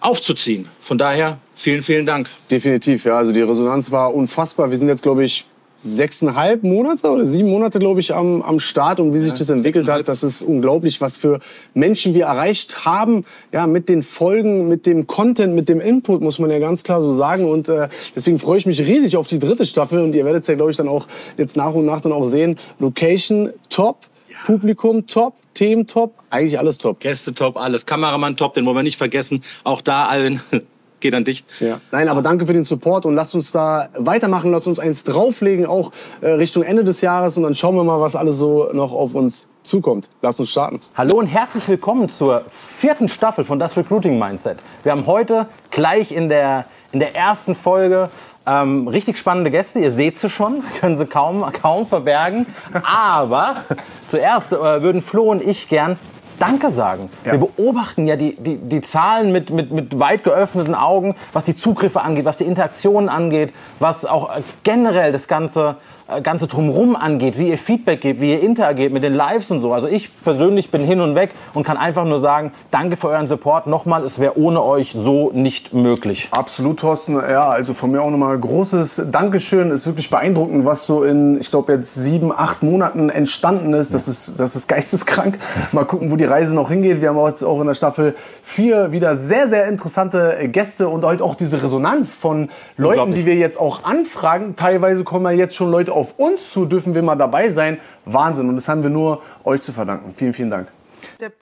aufzuziehen. 0.04 0.68
Von 0.80 0.98
daher 0.98 1.38
vielen, 1.54 1.82
vielen 1.82 2.06
Dank. 2.06 2.28
Definitiv, 2.50 3.04
ja. 3.04 3.16
Also 3.16 3.32
die 3.32 3.40
Resonanz 3.40 3.90
war 3.90 4.14
unfassbar. 4.14 4.70
Wir 4.70 4.76
sind 4.76 4.88
jetzt, 4.88 5.02
glaube 5.02 5.24
ich, 5.24 5.46
sechseinhalb 5.76 6.62
Monate 6.62 7.10
oder 7.10 7.24
sieben 7.24 7.50
Monate, 7.50 7.78
glaube 7.78 8.00
ich, 8.00 8.14
am, 8.14 8.42
am 8.42 8.60
Start 8.60 9.00
und 9.00 9.12
wie 9.12 9.18
sich 9.18 9.32
ja, 9.32 9.38
das 9.38 9.50
entwickelt 9.50 9.88
hat, 9.88 10.06
das 10.06 10.22
ist 10.22 10.42
unglaublich, 10.42 11.00
was 11.00 11.16
für 11.16 11.40
Menschen 11.74 12.14
wir 12.14 12.26
erreicht 12.26 12.84
haben, 12.84 13.24
ja, 13.52 13.66
mit 13.66 13.88
den 13.88 14.02
Folgen, 14.02 14.68
mit 14.68 14.86
dem 14.86 15.06
Content, 15.06 15.54
mit 15.54 15.68
dem 15.68 15.80
Input, 15.80 16.22
muss 16.22 16.38
man 16.38 16.50
ja 16.50 16.60
ganz 16.60 16.84
klar 16.84 17.00
so 17.00 17.12
sagen 17.12 17.50
und 17.50 17.68
äh, 17.68 17.88
deswegen 18.14 18.38
freue 18.38 18.58
ich 18.58 18.66
mich 18.66 18.80
riesig 18.80 19.16
auf 19.16 19.26
die 19.26 19.40
dritte 19.40 19.66
Staffel 19.66 20.00
und 20.00 20.14
ihr 20.14 20.24
werdet 20.24 20.42
es 20.42 20.48
ja, 20.48 20.54
glaube 20.54 20.70
ich, 20.70 20.76
dann 20.76 20.88
auch 20.88 21.08
jetzt 21.36 21.56
nach 21.56 21.74
und 21.74 21.86
nach 21.86 22.00
dann 22.00 22.12
auch 22.12 22.24
sehen. 22.24 22.56
Location 22.78 23.50
top. 23.68 23.98
Publikum 24.44 25.06
top, 25.06 25.34
Themen 25.54 25.86
top, 25.86 26.14
eigentlich 26.30 26.58
alles 26.58 26.78
top. 26.78 27.00
Gäste 27.00 27.34
top, 27.34 27.56
alles. 27.56 27.86
Kameramann 27.86 28.36
top, 28.36 28.54
den 28.54 28.66
wollen 28.66 28.76
wir 28.76 28.82
nicht 28.82 28.98
vergessen. 28.98 29.42
Auch 29.62 29.80
da 29.80 30.06
allen 30.06 30.40
geht 31.00 31.14
an 31.14 31.24
dich. 31.24 31.44
Ja. 31.60 31.80
Nein, 31.92 32.08
aber 32.08 32.22
danke 32.22 32.46
für 32.46 32.52
den 32.52 32.64
Support 32.64 33.06
und 33.06 33.14
lasst 33.14 33.34
uns 33.34 33.52
da 33.52 33.88
weitermachen. 33.96 34.50
Lasst 34.50 34.66
uns 34.66 34.78
eins 34.78 35.04
drauflegen, 35.04 35.66
auch 35.66 35.92
äh, 36.20 36.30
Richtung 36.30 36.62
Ende 36.62 36.82
des 36.82 37.00
Jahres. 37.02 37.36
Und 37.36 37.44
dann 37.44 37.54
schauen 37.54 37.76
wir 37.76 37.84
mal, 37.84 38.00
was 38.00 38.16
alles 38.16 38.38
so 38.38 38.70
noch 38.72 38.92
auf 38.92 39.14
uns 39.14 39.48
zukommt. 39.62 40.08
Lasst 40.22 40.40
uns 40.40 40.50
starten. 40.50 40.80
Hallo 40.94 41.18
und 41.18 41.26
herzlich 41.26 41.68
willkommen 41.68 42.08
zur 42.08 42.44
vierten 42.50 43.08
Staffel 43.08 43.44
von 43.44 43.58
Das 43.58 43.76
Recruiting 43.76 44.18
Mindset. 44.18 44.58
Wir 44.82 44.92
haben 44.92 45.06
heute 45.06 45.46
gleich 45.70 46.12
in 46.12 46.28
der, 46.28 46.66
in 46.92 47.00
der 47.00 47.14
ersten 47.14 47.54
Folge 47.54 48.10
ähm, 48.46 48.88
richtig 48.88 49.18
spannende 49.18 49.50
Gäste, 49.50 49.78
ihr 49.78 49.92
seht 49.92 50.18
sie 50.18 50.30
schon, 50.30 50.62
können 50.80 50.98
sie 50.98 51.06
kaum, 51.06 51.44
kaum 51.60 51.86
verbergen. 51.86 52.46
Aber 52.82 53.64
zuerst 54.08 54.52
äh, 54.52 54.82
würden 54.82 55.02
Flo 55.02 55.30
und 55.30 55.42
ich 55.42 55.68
gern 55.68 55.98
Danke 56.38 56.72
sagen. 56.72 57.10
Ja. 57.24 57.32
Wir 57.32 57.38
beobachten 57.38 58.06
ja 58.06 58.16
die, 58.16 58.34
die, 58.34 58.56
die 58.56 58.80
Zahlen 58.80 59.30
mit, 59.30 59.50
mit, 59.50 59.70
mit 59.70 59.98
weit 60.00 60.24
geöffneten 60.24 60.74
Augen, 60.74 61.14
was 61.32 61.44
die 61.44 61.54
Zugriffe 61.54 62.02
angeht, 62.02 62.24
was 62.24 62.38
die 62.38 62.44
Interaktionen 62.44 63.08
angeht, 63.08 63.54
was 63.78 64.04
auch 64.04 64.36
äh, 64.36 64.42
generell 64.64 65.12
das 65.12 65.28
Ganze 65.28 65.76
Ganze 66.22 66.46
drumherum 66.46 66.96
angeht, 66.96 67.38
wie 67.38 67.48
ihr 67.48 67.56
Feedback 67.56 68.02
gebt, 68.02 68.20
wie 68.20 68.32
ihr 68.32 68.42
interagiert 68.42 68.92
mit 68.92 69.02
den 69.02 69.14
Lives 69.14 69.50
und 69.50 69.62
so. 69.62 69.72
Also 69.72 69.88
ich 69.88 70.10
persönlich 70.22 70.70
bin 70.70 70.84
hin 70.84 71.00
und 71.00 71.14
weg 71.14 71.30
und 71.54 71.64
kann 71.64 71.78
einfach 71.78 72.04
nur 72.04 72.20
sagen, 72.20 72.52
danke 72.70 72.98
für 72.98 73.08
euren 73.08 73.26
Support. 73.26 73.66
Nochmal, 73.66 74.04
es 74.04 74.18
wäre 74.18 74.38
ohne 74.38 74.62
euch 74.62 74.92
so 74.92 75.30
nicht 75.32 75.72
möglich. 75.72 76.28
Absolut, 76.30 76.80
Thorsten. 76.80 77.14
Ja, 77.14 77.48
also 77.48 77.72
von 77.72 77.90
mir 77.90 78.02
auch 78.02 78.10
nochmal 78.10 78.38
großes 78.38 79.06
Dankeschön. 79.10 79.70
Ist 79.70 79.86
wirklich 79.86 80.10
beeindruckend, 80.10 80.66
was 80.66 80.84
so 80.84 81.04
in, 81.04 81.40
ich 81.40 81.50
glaube, 81.50 81.72
jetzt 81.72 81.94
sieben, 81.94 82.32
acht 82.32 82.62
Monaten 82.62 83.08
entstanden 83.08 83.72
ist. 83.72 83.94
Das 83.94 84.06
ist, 84.06 84.38
das 84.38 84.56
ist 84.56 84.68
geisteskrank. 84.68 85.38
Mal 85.72 85.86
gucken, 85.86 86.10
wo 86.10 86.16
die 86.16 86.24
Reise 86.24 86.54
noch 86.54 86.68
hingeht. 86.68 87.00
Wir 87.00 87.08
haben 87.08 87.26
jetzt 87.26 87.42
auch 87.42 87.62
in 87.62 87.66
der 87.66 87.74
Staffel 87.74 88.14
vier 88.42 88.92
wieder 88.92 89.16
sehr, 89.16 89.48
sehr 89.48 89.68
interessante 89.68 90.36
Gäste 90.48 90.88
und 90.88 91.06
halt 91.06 91.22
auch 91.22 91.34
diese 91.34 91.62
Resonanz 91.62 92.14
von 92.14 92.50
Leuten, 92.76 93.14
die 93.14 93.24
wir 93.24 93.36
jetzt 93.36 93.58
auch 93.58 93.84
anfragen. 93.84 94.54
Teilweise 94.54 95.02
kommen 95.02 95.24
ja 95.24 95.30
jetzt 95.30 95.54
schon 95.54 95.70
Leute 95.70 95.93
auf 95.94 96.18
uns 96.18 96.50
zu, 96.50 96.66
dürfen 96.66 96.94
wir 96.94 97.02
mal 97.02 97.16
dabei 97.16 97.48
sein. 97.48 97.80
Wahnsinn. 98.04 98.48
Und 98.48 98.56
das 98.56 98.68
haben 98.68 98.82
wir 98.82 98.90
nur 98.90 99.22
euch 99.44 99.62
zu 99.62 99.72
verdanken. 99.72 100.12
Vielen, 100.14 100.34
vielen 100.34 100.50
Dank. 100.50 100.68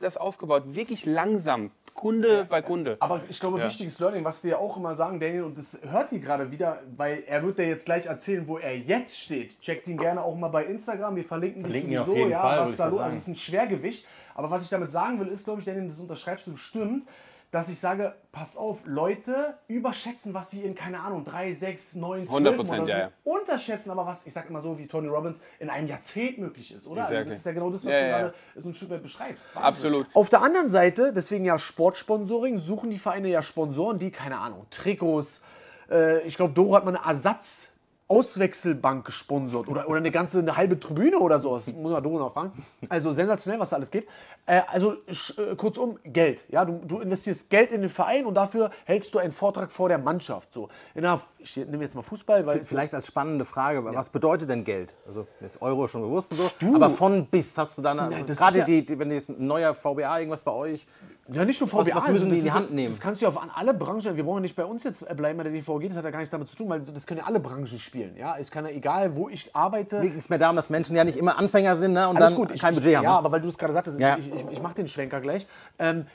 Das 0.01 0.17
aufgebaut, 0.17 0.65
wirklich 0.67 1.07
langsam. 1.07 1.71
Kunde 1.95 2.47
bei 2.49 2.63
Kunde. 2.63 2.97
Aber 3.01 3.21
ich 3.29 3.39
glaube, 3.39 3.59
ja. 3.59 3.67
wichtiges 3.67 3.99
Learning, 3.99 4.25
was 4.25 4.43
wir 4.43 4.59
auch 4.59 4.77
immer 4.77 4.95
sagen, 4.95 5.21
Daniel, 5.21 5.45
und 5.45 5.59
das 5.59 5.79
hört 5.89 6.11
ihr 6.13 6.21
gerade 6.21 6.51
wieder, 6.51 6.79
weil 6.97 7.23
er 7.27 7.43
wird 7.43 7.59
dir 7.59 7.67
jetzt 7.67 7.85
gleich 7.85 8.07
erzählen, 8.07 8.49
wo 8.49 8.59
er 8.59 8.77
jetzt 8.77 9.19
steht. 9.19 9.61
Checkt 9.61 9.87
ihn 9.89 9.99
gerne 9.99 10.23
auch 10.23 10.37
mal 10.37 10.49
bei 10.49 10.65
Instagram. 10.65 11.17
Wir 11.17 11.25
verlinken, 11.25 11.63
verlinken 11.63 11.91
dich 11.91 12.01
sowieso, 12.01 12.29
ja, 12.29 12.41
Fall, 12.41 12.59
was 12.61 12.77
da 12.77 12.87
los 12.87 12.99
ist. 12.99 13.05
Also 13.05 13.17
es 13.17 13.23
ist 13.23 13.29
ein 13.29 13.37
Schwergewicht. 13.37 14.07
Aber 14.35 14.51
was 14.51 14.63
ich 14.63 14.71
damit 14.71 14.91
sagen 14.91 15.21
will, 15.21 15.29
ist, 15.29 15.45
glaube 15.45 15.61
ich, 15.61 15.67
Daniel, 15.67 15.87
das 15.87 16.01
unterschreibst 16.01 16.47
du 16.47 16.53
bestimmt, 16.53 17.05
dass 17.53 17.69
ich 17.69 17.79
sage, 17.79 18.15
passt 18.33 18.57
auf, 18.57 18.81
Leute 18.87 19.59
überschätzen, 19.69 20.33
was 20.33 20.51
sie 20.51 20.63
in, 20.63 20.75
keine 20.75 21.01
Ahnung, 21.01 21.23
3, 21.23 21.53
6, 21.53 21.97
9, 21.97 22.27
12 22.27 22.61
100%, 22.61 22.89
ja, 22.89 22.99
ja. 22.99 23.11
unterschätzen, 23.25 23.91
aber 23.91 24.07
was, 24.07 24.27
ich 24.27 24.33
sage 24.33 24.49
immer 24.49 24.63
so, 24.63 24.79
wie 24.79 24.87
Tony 24.87 25.07
Robbins, 25.09 25.43
in 25.59 25.69
einem 25.69 25.87
Jahrzehnt 25.87 26.39
möglich 26.39 26.75
ist, 26.75 26.87
oder? 26.87 27.05
Also 27.05 27.23
das 27.23 27.39
ist 27.39 27.47
ja 27.47 27.53
genau 27.53 27.71
das, 27.71 27.85
was 27.85 27.93
ja, 27.93 28.01
du 28.01 28.09
gerade 28.09 28.35
so 28.57 28.69
ein 28.71 28.75
Stück 28.75 28.89
weit 28.89 29.03
beschreibst. 29.03 29.55
Wahnsinn. 29.55 29.69
Absolut. 29.69 30.07
Auf 30.15 30.31
der 30.31 30.43
anderen 30.43 30.71
Seite, 30.71 31.13
deswegen 31.13 31.45
ja 31.45 31.59
Sportsponsoring, 31.59 32.57
suchen 32.57 32.89
die 32.89 32.99
Vereine 32.99 33.29
ja 33.29 33.43
Sponsoren, 33.43 33.99
die, 33.99 34.11
keine 34.11 34.39
Ahnung, 34.39 34.67
Trikots, 34.71 35.43
äh, 35.91 36.27
ich 36.27 36.37
glaube, 36.37 36.55
Doro 36.55 36.75
hat 36.75 36.87
mal 36.87 36.97
eine 36.97 37.07
Ersatz- 37.07 37.72
Auswechselbank 38.13 39.07
gesponsert 39.07 39.69
oder, 39.69 39.89
oder 39.89 39.97
eine 39.97 40.11
ganze 40.11 40.41
eine 40.41 40.55
halbe 40.55 40.79
Tribüne 40.79 41.19
oder 41.19 41.39
so. 41.39 41.55
Das 41.55 41.73
muss 41.73 41.93
man 41.93 42.03
noch 42.03 42.33
fragen. 42.35 42.53
Also 42.91 43.11
sensationell, 43.13 43.59
was 43.59 43.71
da 43.71 43.77
alles 43.77 43.91
geht. 43.91 44.07
Äh, 44.45 44.61
also 44.71 44.93
äh, 44.93 45.57
kurzum, 45.57 45.99
Geld. 46.05 46.45
Ja, 46.51 46.67
du, 46.67 46.83
du, 46.87 47.01
investierst 47.01 47.49
Geld 47.49 47.73
in 47.73 47.81
den 47.81 47.89
Verein 47.89 48.27
und 48.27 48.35
dafür 48.35 48.71
hältst 48.85 49.15
du 49.15 49.19
einen 49.19 49.33
Vortrag 49.33 49.73
vor 49.73 49.89
der 49.89 49.97
Mannschaft. 49.97 50.53
So. 50.53 50.69
Der, 50.95 51.21
ich 51.39 51.57
nehme 51.57 51.85
jetzt 51.85 51.95
mal 51.95 52.03
Fußball. 52.03 52.45
Weil 52.45 52.63
Vielleicht 52.63 52.93
als 52.93 53.07
spannende 53.07 53.47
Frage, 53.47 53.79
ja. 53.79 53.95
was 53.95 54.11
bedeutet 54.11 54.51
denn 54.51 54.65
Geld? 54.65 54.95
Also 55.07 55.27
ist 55.41 55.63
Euro 55.63 55.89
schon 55.89 56.03
bewusst 56.03 56.33
und 56.33 56.37
so. 56.37 56.51
Du, 56.59 56.75
aber 56.75 56.91
von 56.91 57.25
bis 57.27 57.57
hast 57.57 57.79
du 57.79 57.83
dann, 57.83 58.27
gerade 58.27 58.59
ja 58.59 58.65
die, 58.67 58.85
die, 58.85 58.99
wenn 58.99 59.11
jetzt 59.11 59.31
ein 59.31 59.47
neuer 59.47 59.73
VBA 59.73 60.19
irgendwas 60.19 60.43
bei 60.43 60.53
euch 60.53 60.87
ja, 61.29 61.45
nicht 61.45 61.61
nur 61.61 61.69
VBA. 61.69 61.95
Was, 61.95 62.05
was 62.05 62.09
müssen 62.09 62.31
die 62.31 62.39
in 62.39 62.45
die 62.45 62.53
Hand 62.53 62.73
nehmen? 62.73 62.93
Das 62.93 63.01
kannst 63.01 63.21
du 63.21 63.27
ja 63.27 63.29
auf 63.29 63.41
alle 63.55 63.75
Branchen. 63.75 64.17
Wir 64.17 64.25
brauchen 64.25 64.43
nicht 64.43 64.57
bei 64.57 64.65
uns 64.65 64.83
jetzt 64.83 65.07
bleiben 65.17 65.39
bei 65.39 65.45
der 65.45 65.53
DVG. 65.53 65.89
Das 65.89 65.97
hat 65.97 66.05
ja 66.05 66.11
gar 66.11 66.19
nichts 66.19 66.31
damit 66.31 66.49
zu 66.49 66.57
tun, 66.57 66.69
weil 66.69 66.81
das 66.81 67.07
können 67.07 67.21
ja 67.21 67.27
alle 67.27 67.39
Branchen 67.39 67.79
spielen. 67.79 68.17
Ja, 68.17 68.37
es 68.39 68.51
kann 68.51 68.65
ja 68.65 68.73
egal, 68.73 69.15
wo 69.15 69.29
ich 69.29 69.55
arbeite. 69.55 70.01
Liegt 70.01 70.17
nicht 70.17 70.31
mehr 70.31 70.41
darum, 70.41 70.57
dass 70.57 70.69
Menschen 70.69 70.97
ja 70.97 71.05
nicht 71.05 71.17
immer 71.17 71.39
Anfänger 71.39 71.77
sind 71.77 71.93
ne? 71.93 72.09
und 72.09 72.17
Alles 72.17 72.31
dann 72.31 72.37
gut. 72.37 72.61
kein 72.61 72.75
Budget 72.75 72.97
haben. 72.97 73.05
Ja, 73.05 73.19
aber 73.19 73.31
weil 73.31 73.41
du 73.41 73.49
es 73.49 73.57
gerade 73.57 73.73
sagtest, 73.73 74.01
ja. 74.01 74.17
ich, 74.19 74.33
ich, 74.33 74.45
ich 74.51 74.63
mache 74.63 74.75
den 74.75 74.89
Schwenker 74.89 75.21
gleich. 75.21 75.47
Ähm, 75.79 76.07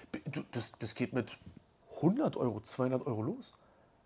das, 0.52 0.74
das 0.78 0.94
geht 0.94 1.14
mit 1.14 1.38
100 1.98 2.36
Euro, 2.36 2.60
200 2.60 3.08
Euro 3.08 3.22
los. 3.22 3.54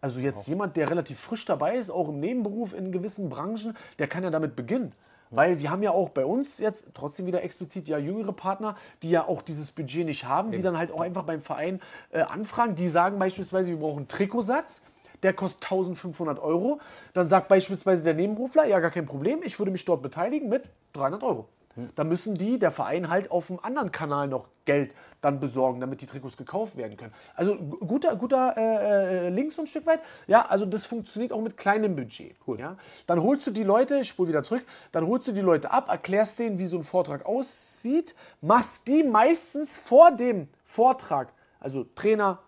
Also 0.01 0.19
jetzt 0.19 0.47
jemand, 0.47 0.77
der 0.77 0.89
relativ 0.89 1.19
frisch 1.19 1.45
dabei 1.45 1.75
ist, 1.75 1.89
auch 1.89 2.09
im 2.09 2.19
Nebenberuf 2.19 2.73
in 2.73 2.91
gewissen 2.91 3.29
Branchen, 3.29 3.75
der 3.99 4.07
kann 4.07 4.23
ja 4.23 4.29
damit 4.29 4.55
beginnen. 4.55 4.93
Weil 5.31 5.59
wir 5.59 5.71
haben 5.71 5.81
ja 5.81 5.91
auch 5.91 6.09
bei 6.09 6.25
uns 6.25 6.59
jetzt 6.59 6.89
trotzdem 6.93 7.25
wieder 7.25 7.41
explizit 7.41 7.87
ja 7.87 7.97
jüngere 7.97 8.33
Partner, 8.33 8.75
die 9.01 9.09
ja 9.09 9.27
auch 9.27 9.41
dieses 9.41 9.71
Budget 9.71 10.05
nicht 10.05 10.25
haben, 10.25 10.51
die 10.51 10.61
dann 10.61 10.77
halt 10.77 10.91
auch 10.91 10.99
einfach 10.99 11.23
beim 11.23 11.41
Verein 11.41 11.81
äh, 12.11 12.21
anfragen. 12.21 12.75
Die 12.75 12.89
sagen 12.89 13.17
beispielsweise, 13.17 13.71
wir 13.71 13.79
brauchen 13.79 13.99
einen 13.99 14.07
Trikotsatz, 14.09 14.83
der 15.23 15.33
kostet 15.33 15.63
1500 15.63 16.39
Euro. 16.39 16.79
Dann 17.13 17.29
sagt 17.29 17.47
beispielsweise 17.47 18.03
der 18.03 18.13
Nebenberufler, 18.13 18.65
ja 18.65 18.79
gar 18.79 18.91
kein 18.91 19.05
Problem, 19.05 19.39
ich 19.43 19.57
würde 19.57 19.71
mich 19.71 19.85
dort 19.85 20.01
beteiligen 20.01 20.49
mit 20.49 20.63
300 20.93 21.23
Euro. 21.23 21.47
Da 21.95 22.03
müssen 22.03 22.35
die, 22.35 22.59
der 22.59 22.71
Verein, 22.71 23.09
halt 23.09 23.31
auf 23.31 23.49
einem 23.49 23.59
anderen 23.63 23.91
Kanal 23.91 24.27
noch 24.27 24.47
Geld 24.65 24.91
dann 25.21 25.39
besorgen, 25.39 25.79
damit 25.79 26.01
die 26.01 26.05
Trikots 26.05 26.35
gekauft 26.35 26.75
werden 26.75 26.97
können. 26.97 27.13
Also 27.35 27.55
guter, 27.55 28.15
guter 28.15 28.55
äh, 28.57 29.27
äh, 29.27 29.29
Link 29.29 29.53
so 29.53 29.61
ein 29.61 29.67
Stück 29.67 29.85
weit. 29.85 30.01
Ja, 30.27 30.45
also 30.47 30.65
das 30.65 30.85
funktioniert 30.85 31.31
auch 31.31 31.41
mit 31.41 31.57
kleinem 31.57 31.95
Budget. 31.95 32.35
Cool. 32.45 32.59
Ja? 32.59 32.77
Dann 33.07 33.21
holst 33.21 33.47
du 33.47 33.51
die 33.51 33.63
Leute, 33.63 33.99
ich 33.99 34.09
spule 34.09 34.29
wieder 34.29 34.43
zurück, 34.43 34.63
dann 34.91 35.05
holst 35.07 35.27
du 35.27 35.31
die 35.31 35.41
Leute 35.41 35.71
ab, 35.71 35.89
erklärst 35.89 36.39
denen, 36.39 36.59
wie 36.59 36.65
so 36.65 36.77
ein 36.77 36.83
Vortrag 36.83 37.25
aussieht, 37.25 38.15
machst 38.41 38.87
die 38.87 39.03
meistens 39.03 39.77
vor 39.77 40.11
dem 40.11 40.47
Vortrag, 40.63 41.31
also 41.59 41.85
Trainer, 41.95 42.39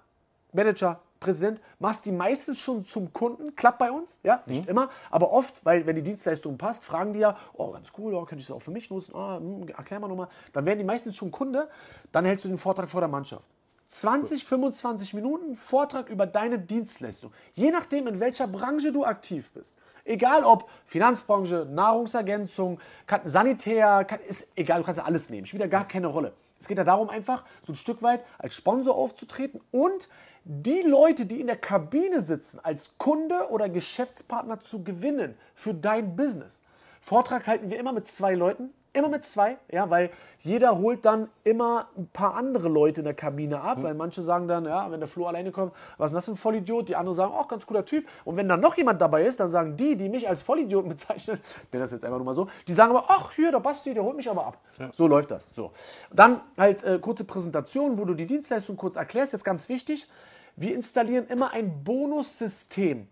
Manager, 0.52 1.00
Präsident, 1.24 1.62
machst 1.80 2.06
die 2.06 2.12
meistens 2.12 2.60
schon 2.60 2.86
zum 2.86 3.14
Kunden, 3.14 3.56
klappt 3.56 3.80
bei 3.80 3.92
uns, 3.92 4.20
ja, 4.24 4.44
nicht 4.46 4.64
mhm. 4.64 4.70
immer, 4.70 4.90
aber 5.10 5.32
oft, 5.32 5.66
weil 5.66 5.86
wenn 5.86 5.96
die 5.96 6.04
Dienstleistung 6.04 6.58
passt, 6.58 6.86
fragen 6.86 7.14
die 7.14 7.20
ja, 7.20 7.38
oh, 7.54 7.72
ganz 7.72 7.92
cool, 7.98 8.14
oh, 8.14 8.26
könnte 8.26 8.42
ich 8.42 8.48
das 8.48 8.56
auch 8.56 8.62
für 8.62 8.72
mich 8.72 8.90
nutzen, 8.90 9.14
oh, 9.16 9.38
hm, 9.38 9.68
erklär 9.70 10.00
mal 10.00 10.08
nochmal, 10.08 10.28
dann 10.52 10.66
werden 10.66 10.80
die 10.80 10.86
meistens 10.86 11.16
schon 11.16 11.32
Kunde, 11.32 11.70
dann 12.12 12.26
hältst 12.26 12.46
du 12.46 12.50
den 12.50 12.58
Vortrag 12.58 12.90
vor 12.90 13.02
der 13.02 13.10
Mannschaft. 13.10 13.44
20, 13.88 14.44
25 14.46 15.14
Minuten 15.14 15.56
Vortrag 15.56 16.10
über 16.10 16.26
deine 16.26 16.58
Dienstleistung. 16.58 17.32
Je 17.54 17.70
nachdem, 17.70 18.08
in 18.08 18.20
welcher 18.20 18.48
Branche 18.48 18.92
du 18.92 19.06
aktiv 19.06 19.52
bist. 19.52 19.78
Egal 20.04 20.44
ob 20.44 20.68
Finanzbranche, 20.86 21.68
Nahrungsergänzung, 21.70 22.80
Sanitär, 23.24 24.06
ist 24.28 24.52
egal, 24.56 24.80
du 24.80 24.86
kannst 24.86 24.98
ja 24.98 25.06
alles 25.06 25.30
nehmen. 25.30 25.46
Spielt 25.46 25.62
ja 25.62 25.68
gar 25.68 25.88
keine 25.88 26.08
Rolle. 26.08 26.34
Es 26.60 26.68
geht 26.68 26.78
ja 26.78 26.84
darum, 26.84 27.10
einfach 27.10 27.44
so 27.62 27.74
ein 27.74 27.76
Stück 27.76 28.02
weit 28.02 28.24
als 28.38 28.56
Sponsor 28.56 28.96
aufzutreten 28.96 29.62
und 29.72 30.10
die 30.46 30.82
Leute, 30.82 31.26
die 31.26 31.40
in 31.40 31.48
der 31.48 31.56
Kabine 31.56 32.20
sitzen, 32.20 32.60
als 32.64 32.98
Kunde 32.98 33.50
oder 33.50 33.70
Geschäftspartner 33.70 34.62
zu 34.62 34.84
gewinnen 34.84 35.36
für 35.56 35.74
dein 35.74 36.16
Business. 36.16 36.62
Vortrag 37.02 37.48
halten 37.48 37.70
wir 37.70 37.80
immer 37.80 37.94
mit 37.94 38.08
zwei 38.08 38.34
Leuten, 38.34 38.72
immer 38.94 39.10
mit 39.10 39.24
zwei, 39.24 39.58
ja, 39.72 39.90
weil 39.90 40.12
jeder 40.40 40.78
holt 40.78 41.06
dann 41.06 41.30
immer 41.44 41.88
ein 41.98 42.08
paar 42.08 42.36
andere 42.36 42.70
Leute 42.70 43.02
in 43.02 43.06
der 43.06 43.14
Kabine 43.14 43.62
ab, 43.62 43.78
mhm. 43.78 43.84
weil 43.84 43.94
manche 43.94 44.22
sagen 44.22 44.48
dann, 44.48 44.66
ja, 44.66 44.92
wenn 44.92 45.00
der 45.00 45.08
Flo 45.08 45.26
alleine 45.26 45.52
kommt, 45.52 45.74
was 45.98 46.12
ist 46.12 46.16
das 46.16 46.26
für 46.26 46.32
ein 46.32 46.38
Vollidiot? 46.38 46.90
Die 46.90 46.96
anderen 46.96 47.16
sagen, 47.16 47.34
oh, 47.36 47.46
ganz 47.46 47.66
cooler 47.66 47.86
Typ. 47.86 48.06
Und 48.24 48.38
wenn 48.38 48.48
dann 48.48 48.60
noch 48.60 48.78
jemand 48.78 49.02
dabei 49.02 49.24
ist, 49.24 49.40
dann 49.40 49.50
sagen 49.50 49.78
die, 49.78 49.96
die 49.96 50.10
mich 50.10 50.28
als 50.28 50.42
Vollidiot 50.42 50.88
bezeichnen, 50.90 51.40
denn 51.72 51.80
das 51.80 51.92
jetzt 51.92 52.06
einfach 52.06 52.18
nur 52.18 52.26
mal 52.26 52.34
so, 52.34 52.48
die 52.68 52.74
sagen 52.74 52.92
aber, 52.96 53.06
ach, 53.08 53.32
hier, 53.32 53.52
der 53.52 53.60
Basti, 53.60 53.94
der 53.94 54.04
holt 54.04 54.16
mich 54.16 54.30
aber 54.30 54.46
ab. 54.46 54.58
Ja. 54.78 54.90
So 54.94 55.08
läuft 55.08 55.32
das. 55.32 55.54
So. 55.54 55.72
Dann 56.12 56.42
halt 56.58 56.84
äh, 56.84 57.00
kurze 57.00 57.24
Präsentation, 57.24 57.98
wo 57.98 58.06
du 58.06 58.14
die 58.14 58.28
Dienstleistung 58.28 58.78
kurz 58.78 58.98
erklärst, 58.98 59.34
jetzt 59.34 59.46
ganz 59.46 59.70
wichtig. 59.70 60.08
Wir 60.56 60.76
installieren 60.76 61.28
immer 61.28 61.52
ein 61.52 61.84
Bonussystem 61.84 63.08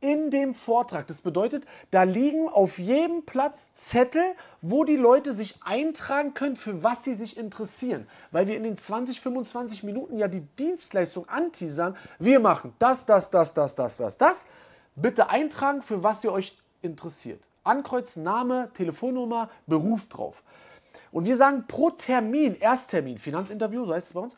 in 0.00 0.30
dem 0.30 0.54
Vortrag. 0.54 1.06
Das 1.06 1.20
bedeutet, 1.20 1.66
da 1.90 2.02
liegen 2.02 2.48
auf 2.48 2.78
jedem 2.78 3.24
Platz 3.24 3.72
Zettel, 3.74 4.22
wo 4.60 4.84
die 4.84 4.96
Leute 4.96 5.32
sich 5.32 5.60
eintragen 5.64 6.34
können, 6.34 6.56
für 6.56 6.82
was 6.82 7.04
sie 7.04 7.14
sich 7.14 7.36
interessieren. 7.36 8.06
Weil 8.30 8.46
wir 8.46 8.56
in 8.56 8.62
den 8.62 8.76
20, 8.76 9.20
25 9.20 9.82
Minuten 9.82 10.18
ja 10.18 10.28
die 10.28 10.42
Dienstleistung 10.58 11.28
anteasern. 11.28 11.96
Wir 12.18 12.40
machen 12.40 12.74
das, 12.78 13.06
das, 13.06 13.30
das, 13.30 13.54
das, 13.54 13.74
das, 13.74 13.96
das, 13.96 14.18
das. 14.18 14.44
Bitte 14.94 15.28
eintragen, 15.28 15.82
für 15.82 16.02
was 16.02 16.24
ihr 16.24 16.32
euch 16.32 16.56
interessiert. 16.82 17.40
Ankreuzen, 17.64 18.22
Name, 18.22 18.70
Telefonnummer, 18.74 19.50
Beruf 19.66 20.06
drauf. 20.08 20.42
Und 21.10 21.24
wir 21.24 21.36
sagen 21.36 21.64
pro 21.66 21.90
Termin, 21.90 22.56
Ersttermin, 22.56 23.18
Finanzinterview, 23.18 23.84
so 23.84 23.94
heißt 23.94 24.08
es 24.08 24.14
bei 24.14 24.20
uns, 24.20 24.36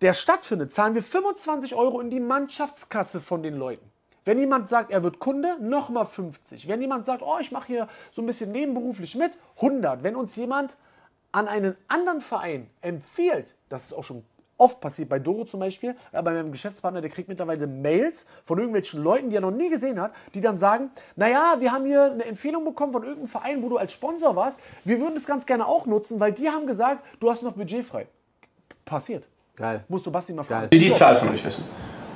der 0.00 0.12
stattfindet, 0.12 0.72
zahlen 0.72 0.94
wir 0.94 1.02
25 1.02 1.74
Euro 1.74 2.00
in 2.00 2.10
die 2.10 2.20
Mannschaftskasse 2.20 3.20
von 3.20 3.42
den 3.42 3.56
Leuten. 3.56 3.90
Wenn 4.24 4.38
jemand 4.38 4.68
sagt, 4.68 4.90
er 4.90 5.02
wird 5.02 5.18
Kunde, 5.18 5.56
nochmal 5.60 6.06
50. 6.06 6.68
Wenn 6.68 6.80
jemand 6.80 7.06
sagt, 7.06 7.22
oh, 7.22 7.38
ich 7.40 7.52
mache 7.52 7.66
hier 7.66 7.88
so 8.10 8.22
ein 8.22 8.26
bisschen 8.26 8.52
nebenberuflich 8.52 9.14
mit, 9.14 9.38
100. 9.56 10.02
Wenn 10.02 10.14
uns 10.14 10.36
jemand 10.36 10.76
an 11.32 11.48
einen 11.48 11.76
anderen 11.88 12.20
Verein 12.20 12.68
empfiehlt, 12.80 13.54
das 13.68 13.84
ist 13.84 13.92
auch 13.94 14.04
schon 14.04 14.24
oft 14.58 14.80
passiert, 14.80 15.08
bei 15.08 15.18
Doro 15.18 15.46
zum 15.46 15.60
Beispiel, 15.60 15.96
bei 16.12 16.22
meinem 16.22 16.52
Geschäftspartner, 16.52 17.00
der 17.00 17.08
kriegt 17.08 17.28
mittlerweile 17.28 17.66
Mails 17.66 18.26
von 18.44 18.58
irgendwelchen 18.58 19.02
Leuten, 19.02 19.30
die 19.30 19.36
er 19.36 19.40
noch 19.40 19.50
nie 19.50 19.70
gesehen 19.70 19.98
hat, 19.98 20.12
die 20.34 20.42
dann 20.42 20.58
sagen, 20.58 20.90
naja, 21.16 21.56
wir 21.58 21.72
haben 21.72 21.86
hier 21.86 22.12
eine 22.12 22.26
Empfehlung 22.26 22.64
bekommen 22.66 22.92
von 22.92 23.02
irgendeinem 23.02 23.28
Verein, 23.28 23.62
wo 23.62 23.70
du 23.70 23.78
als 23.78 23.92
Sponsor 23.92 24.36
warst, 24.36 24.60
wir 24.84 25.00
würden 25.00 25.14
das 25.14 25.26
ganz 25.26 25.46
gerne 25.46 25.66
auch 25.66 25.86
nutzen, 25.86 26.20
weil 26.20 26.32
die 26.32 26.50
haben 26.50 26.66
gesagt, 26.66 27.02
du 27.20 27.30
hast 27.30 27.42
noch 27.42 27.54
Budget 27.54 27.86
frei. 27.86 28.06
Passiert. 28.84 29.28
Geil. 29.60 29.84
Musst 29.88 30.06
du 30.06 30.10
Basti 30.10 30.32
mal 30.32 30.42
fragen. 30.42 30.70
Will 30.70 30.78
die 30.78 30.92
Zahl 30.94 31.14
von 31.16 31.28
euch 31.28 31.44
wissen. 31.44 31.70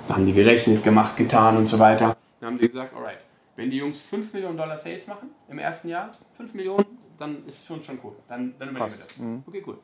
Da 0.09 0.15
haben 0.15 0.25
die 0.25 0.33
gerechnet, 0.33 0.83
gemacht, 0.83 1.15
getan 1.15 1.59
und 1.59 1.67
so 1.67 1.79
weiter. 1.79 2.17
Dann 2.41 2.53
haben 2.53 2.59
die 2.59 2.67
gesagt, 2.67 2.97
alright, 2.97 3.19
wenn 3.55 3.71
die 3.71 3.77
Jungs 3.77 4.01
5 4.01 4.33
Millionen 4.33 4.57
Dollar 4.57 4.79
Sales 4.79 5.07
machen 5.07 5.29
im 5.51 5.59
ersten 5.59 5.89
Jahr, 5.89 6.11
5 6.39 6.55
Millionen, 6.55 6.87
dann 7.19 7.47
ist 7.47 7.59
es 7.59 7.65
für 7.65 7.75
uns 7.75 7.85
schon 7.85 7.99
cool. 8.03 8.13
Dann, 8.29 8.55
dann 8.59 8.71
übernehmen 8.71 8.91
wir 8.91 8.97
das. 8.97 9.19
Mhm. 9.19 9.43
Okay, 9.47 9.63
cool. 9.67 9.77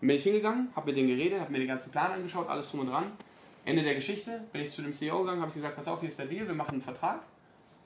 Dann 0.00 0.08
bin 0.08 0.16
ich 0.16 0.24
hingegangen, 0.24 0.68
habe 0.74 0.86
mit 0.86 0.96
denen 0.96 1.06
geredet, 1.06 1.40
habe 1.40 1.52
mir 1.52 1.58
den 1.58 1.68
ganzen 1.68 1.92
Plan 1.92 2.10
angeschaut, 2.10 2.48
alles 2.48 2.68
drum 2.68 2.80
und 2.80 2.88
dran. 2.88 3.04
Ende 3.64 3.84
der 3.84 3.94
Geschichte 3.94 4.40
bin 4.52 4.62
ich 4.62 4.72
zu 4.72 4.82
dem 4.82 4.92
CEO 4.92 5.20
gegangen, 5.20 5.42
habe 5.42 5.52
gesagt, 5.52 5.76
pass 5.76 5.86
auf, 5.86 6.00
hier 6.00 6.08
ist 6.08 6.18
der 6.18 6.26
Deal, 6.26 6.48
wir 6.48 6.54
machen 6.54 6.72
einen 6.72 6.82
Vertrag. 6.82 7.20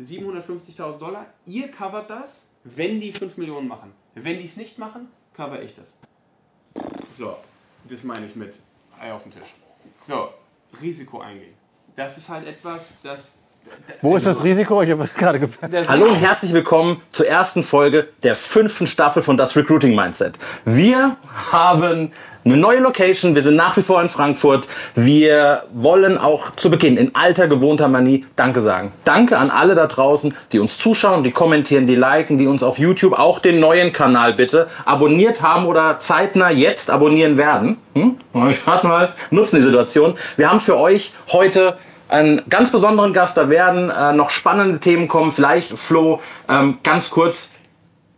750.000 0.01 0.97
Dollar, 0.97 1.27
ihr 1.45 1.71
covert 1.71 2.09
das 2.09 2.47
Wenn 2.65 3.03
die 3.03 3.13
5 3.13 3.37
Millionen 3.37 3.69
machen. 3.69 3.93
Wenn 4.15 4.39
die 4.39 4.45
es 4.45 4.57
nicht 4.57 4.79
machen, 4.79 5.09
cover 5.35 5.61
ich 5.61 5.75
das. 5.75 5.99
So, 7.13 7.37
das 7.87 8.03
meine 8.03 8.25
ich 8.25 8.35
mit 8.35 8.55
Ei 9.01 9.13
auf 9.13 9.23
den 9.23 9.33
Tisch. 9.33 9.55
So, 10.07 10.33
Risiko 10.81 11.21
eingehen. 11.21 11.55
Das 11.97 12.19
ist 12.19 12.29
halt 12.29 12.47
etwas, 12.47 13.01
das 13.03 13.43
wo 14.03 14.17
ist 14.17 14.27
das 14.27 14.43
Risiko? 14.43 14.83
Ich 14.83 14.91
habe 14.91 15.05
es 15.05 15.15
gerade 15.15 15.39
gefragt. 15.39 15.75
Hallo 15.89 16.07
und 16.07 16.15
herzlich 16.15 16.53
willkommen 16.53 17.03
zur 17.13 17.27
ersten 17.27 17.63
Folge 17.63 18.09
der 18.23 18.37
fünften 18.37 18.87
Staffel 18.87 19.23
von 19.23 19.37
Das 19.37 19.57
Recruiting 19.57 19.95
Mindset. 19.95 20.39
Wir 20.65 21.17
haben 21.53 22.13
eine 22.45 22.57
neue 22.57 22.81
Location. 22.81 23.35
Wir 23.35 23.43
sind 23.43 23.57
nach 23.57 23.77
wie 23.77 23.83
vor 23.83 24.01
in 24.01 24.09
Frankfurt. 24.09 24.67
Wir 24.95 25.65
wollen 25.73 26.17
auch 26.17 26.57
zu 26.57 26.71
Beginn 26.71 26.97
in 26.97 27.15
alter 27.15 27.49
gewohnter 27.49 27.89
Manie 27.89 28.25
Danke 28.37 28.61
sagen. 28.61 28.93
Danke 29.05 29.37
an 29.37 29.51
alle 29.51 29.75
da 29.75 29.87
draußen, 29.87 30.35
die 30.53 30.59
uns 30.59 30.79
zuschauen, 30.79 31.23
die 31.23 31.33
kommentieren, 31.33 31.87
die 31.87 31.97
liken, 31.97 32.39
die 32.39 32.47
uns 32.47 32.63
auf 32.63 32.79
YouTube 32.79 33.19
auch 33.19 33.39
den 33.39 33.61
neuen 33.61 33.93
Kanal 33.93 34.35
bitte 34.35 34.69
abonniert 34.87 35.43
haben 35.43 35.67
oder 35.67 35.99
zeitnah 35.99 36.51
jetzt 36.51 36.91
abonnieren 36.91 37.37
werden. 37.37 37.77
Hm? 37.95 38.17
Ich 38.51 38.67
warte 38.67 38.87
mal, 38.87 39.15
nutzen 39.31 39.57
die 39.57 39.63
Situation. 39.63 40.15
Wir 40.37 40.51
haben 40.51 40.61
für 40.61 40.79
euch 40.79 41.13
heute 41.31 41.77
einen 42.11 42.43
ganz 42.49 42.73
besonderen 42.73 43.13
Gast. 43.13 43.37
Da 43.37 43.49
werden 43.49 43.91
äh, 43.91 44.13
noch 44.13 44.31
spannende 44.31 44.81
Themen 44.81 45.09
kommen. 45.09 45.33
Vielleicht, 45.33 45.79
Flo, 45.79 46.21
ähm, 46.49 46.79
ganz 46.83 47.11
kurz. 47.11 47.53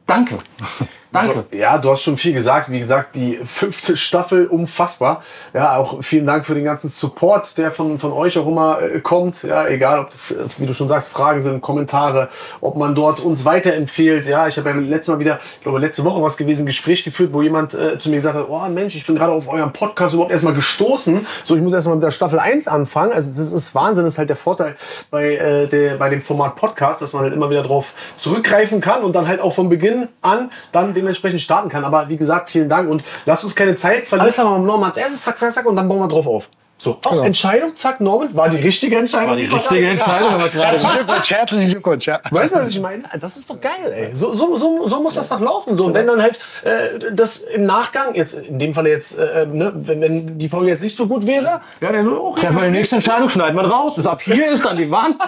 Danke. 0.07 0.39
Danke. 1.13 1.45
Ja, 1.55 1.77
du 1.77 1.91
hast 1.91 2.03
schon 2.03 2.17
viel 2.17 2.33
gesagt. 2.33 2.71
Wie 2.71 2.79
gesagt, 2.79 3.15
die 3.15 3.39
fünfte 3.45 3.97
Staffel 3.99 4.47
unfassbar. 4.47 5.23
Ja, 5.53 5.77
auch 5.77 6.03
vielen 6.03 6.25
Dank 6.25 6.47
für 6.47 6.55
den 6.55 6.65
ganzen 6.65 6.89
Support, 6.89 7.59
der 7.59 7.71
von, 7.71 7.99
von 7.99 8.13
euch 8.13 8.39
auch 8.39 8.47
immer 8.47 8.81
äh, 8.81 9.01
kommt. 9.01 9.43
Ja, 9.43 9.67
egal, 9.69 9.99
ob 9.99 10.11
das, 10.11 10.31
äh, 10.31 10.45
wie 10.57 10.65
du 10.65 10.73
schon 10.73 10.89
sagst, 10.89 11.11
Fragen 11.11 11.43
sind, 11.43 11.61
Kommentare, 11.61 12.31
ob 12.63 12.77
man 12.77 12.95
dort 12.95 13.21
uns 13.21 13.45
weiterempfiehlt. 13.45 14.27
Ja, 14.27 14.49
ich 14.49 14.57
habe 14.57 14.71
ja 14.71 14.77
letztes 14.77 15.09
Mal 15.09 15.21
wieder, 15.21 15.39
ich 15.57 15.63
glaube, 15.63 15.81
letzte 15.81 16.03
Woche 16.05 16.23
was 16.23 16.39
gewesen, 16.39 16.63
ein 16.63 16.67
Gespräch 16.67 17.05
geführt, 17.05 17.35
wo 17.35 17.43
jemand 17.43 17.75
äh, 17.75 17.99
zu 17.99 18.09
mir 18.09 18.17
gesagt 18.17 18.37
hat, 18.37 18.47
oh 18.49 18.67
Mensch, 18.69 18.97
ich 18.97 19.07
bin 19.07 19.17
gerade 19.17 19.33
auf 19.33 19.49
eurem 19.49 19.73
Podcast 19.73 20.15
überhaupt 20.15 20.33
erstmal 20.33 20.55
gestoßen. 20.55 21.27
So, 21.45 21.57
ich 21.57 21.63
muss 21.63 21.75
erstmal 21.75 21.97
mit 21.97 22.05
der 22.05 22.11
Staffel 22.11 22.39
1 22.39 22.69
anfangen. 22.69 23.13
Also 23.13 23.33
das 23.37 23.53
ist 23.53 23.75
Wahnsinn. 23.75 24.05
Das 24.05 24.15
ist 24.15 24.19
halt 24.19 24.31
der 24.31 24.37
Vorteil 24.37 24.77
bei, 25.11 25.35
äh, 25.35 25.67
der, 25.67 25.97
bei 25.97 26.09
dem 26.09 26.23
Format 26.23 26.57
Podcast, 26.57 27.03
dass 27.03 27.13
man 27.13 27.25
halt 27.25 27.35
immer 27.35 27.51
wieder 27.51 27.63
drauf 27.63 27.93
zurückgreifen 28.17 28.81
kann 28.81 29.03
und 29.03 29.15
dann 29.15 29.29
halt 29.29 29.41
auch 29.41 29.55
von 29.55 29.69
Beginn 29.69 30.09
an 30.23 30.51
dann 30.73 30.95
den 30.95 31.02
dementsprechend 31.03 31.41
starten 31.41 31.69
kann. 31.69 31.85
Aber 31.85 32.09
wie 32.09 32.17
gesagt, 32.17 32.51
vielen 32.51 32.69
Dank 32.69 32.89
und 32.91 33.05
lasst 33.27 33.45
uns 33.45 33.55
keine 33.55 33.75
Zeit 33.75 34.07
verlieren. 34.07 34.27
Alles 34.27 34.39
haben 34.39 34.65
Norman 34.65 34.91
als 34.91 34.97
erstes, 34.97 35.21
zack, 35.21 35.39
zack, 35.39 35.53
zack 35.53 35.67
und 35.67 35.77
dann 35.77 35.89
bauen 35.89 36.01
wir 36.01 36.09
drauf 36.09 36.27
auf. 36.27 36.49
So, 36.83 36.99
oh, 37.07 37.11
genau. 37.11 37.23
Entscheidung, 37.23 37.77
zack, 37.77 38.01
Norman, 38.01 38.35
war 38.35 38.49
die 38.49 38.57
richtige 38.57 38.99
Entscheidung. 38.99 39.31
War 39.31 39.37
die 39.37 39.45
richtige 39.45 39.87
Entscheidung, 39.87 40.31
aber 40.31 40.49
gerade. 40.49 40.73
Herzlichen 40.73 40.97
Glückwunsch, 40.97 41.31
herzlichen 41.31 41.69
Glückwunsch. 41.71 42.07
Ja. 42.07 42.21
Weißt 42.29 42.57
du, 42.57 42.59
was 42.59 42.71
ich 42.71 42.81
meine? 42.81 43.05
Das 43.21 43.37
ist 43.37 43.49
doch 43.49 43.61
geil, 43.61 43.93
ey. 43.95 44.11
So, 44.13 44.33
so, 44.33 44.57
so, 44.57 44.89
so 44.89 45.01
muss 45.01 45.15
das 45.15 45.29
doch 45.29 45.39
laufen. 45.39 45.77
So. 45.77 45.85
Und 45.85 45.95
wenn 45.95 46.09
dann 46.09 46.21
halt 46.21 46.41
äh, 46.65 47.13
das 47.13 47.37
im 47.37 47.67
Nachgang, 47.67 48.17
jetzt 48.17 48.35
in 48.35 48.59
dem 48.59 48.75
Fall 48.75 48.89
jetzt, 48.89 49.17
äh, 49.17 49.47
ne, 49.47 49.71
wenn, 49.77 50.01
wenn 50.01 50.39
die 50.41 50.49
Folge 50.49 50.71
jetzt 50.71 50.83
nicht 50.83 50.97
so 50.97 51.07
gut 51.07 51.25
wäre, 51.25 51.61
ja, 51.81 51.93
dann 51.93 52.05
so, 52.05 52.21
okay. 52.25 52.49
Wir 52.51 52.63
die 52.63 52.71
nächste 52.71 52.97
Entscheidung, 52.97 53.29
schneiden 53.29 53.55
wir 53.55 53.65
raus. 53.65 53.95
Das 53.95 54.05
ab 54.05 54.21
hier 54.21 54.51
ist 54.51 54.65
dann 54.65 54.77
die 54.77 54.91
Wand, 54.91 55.19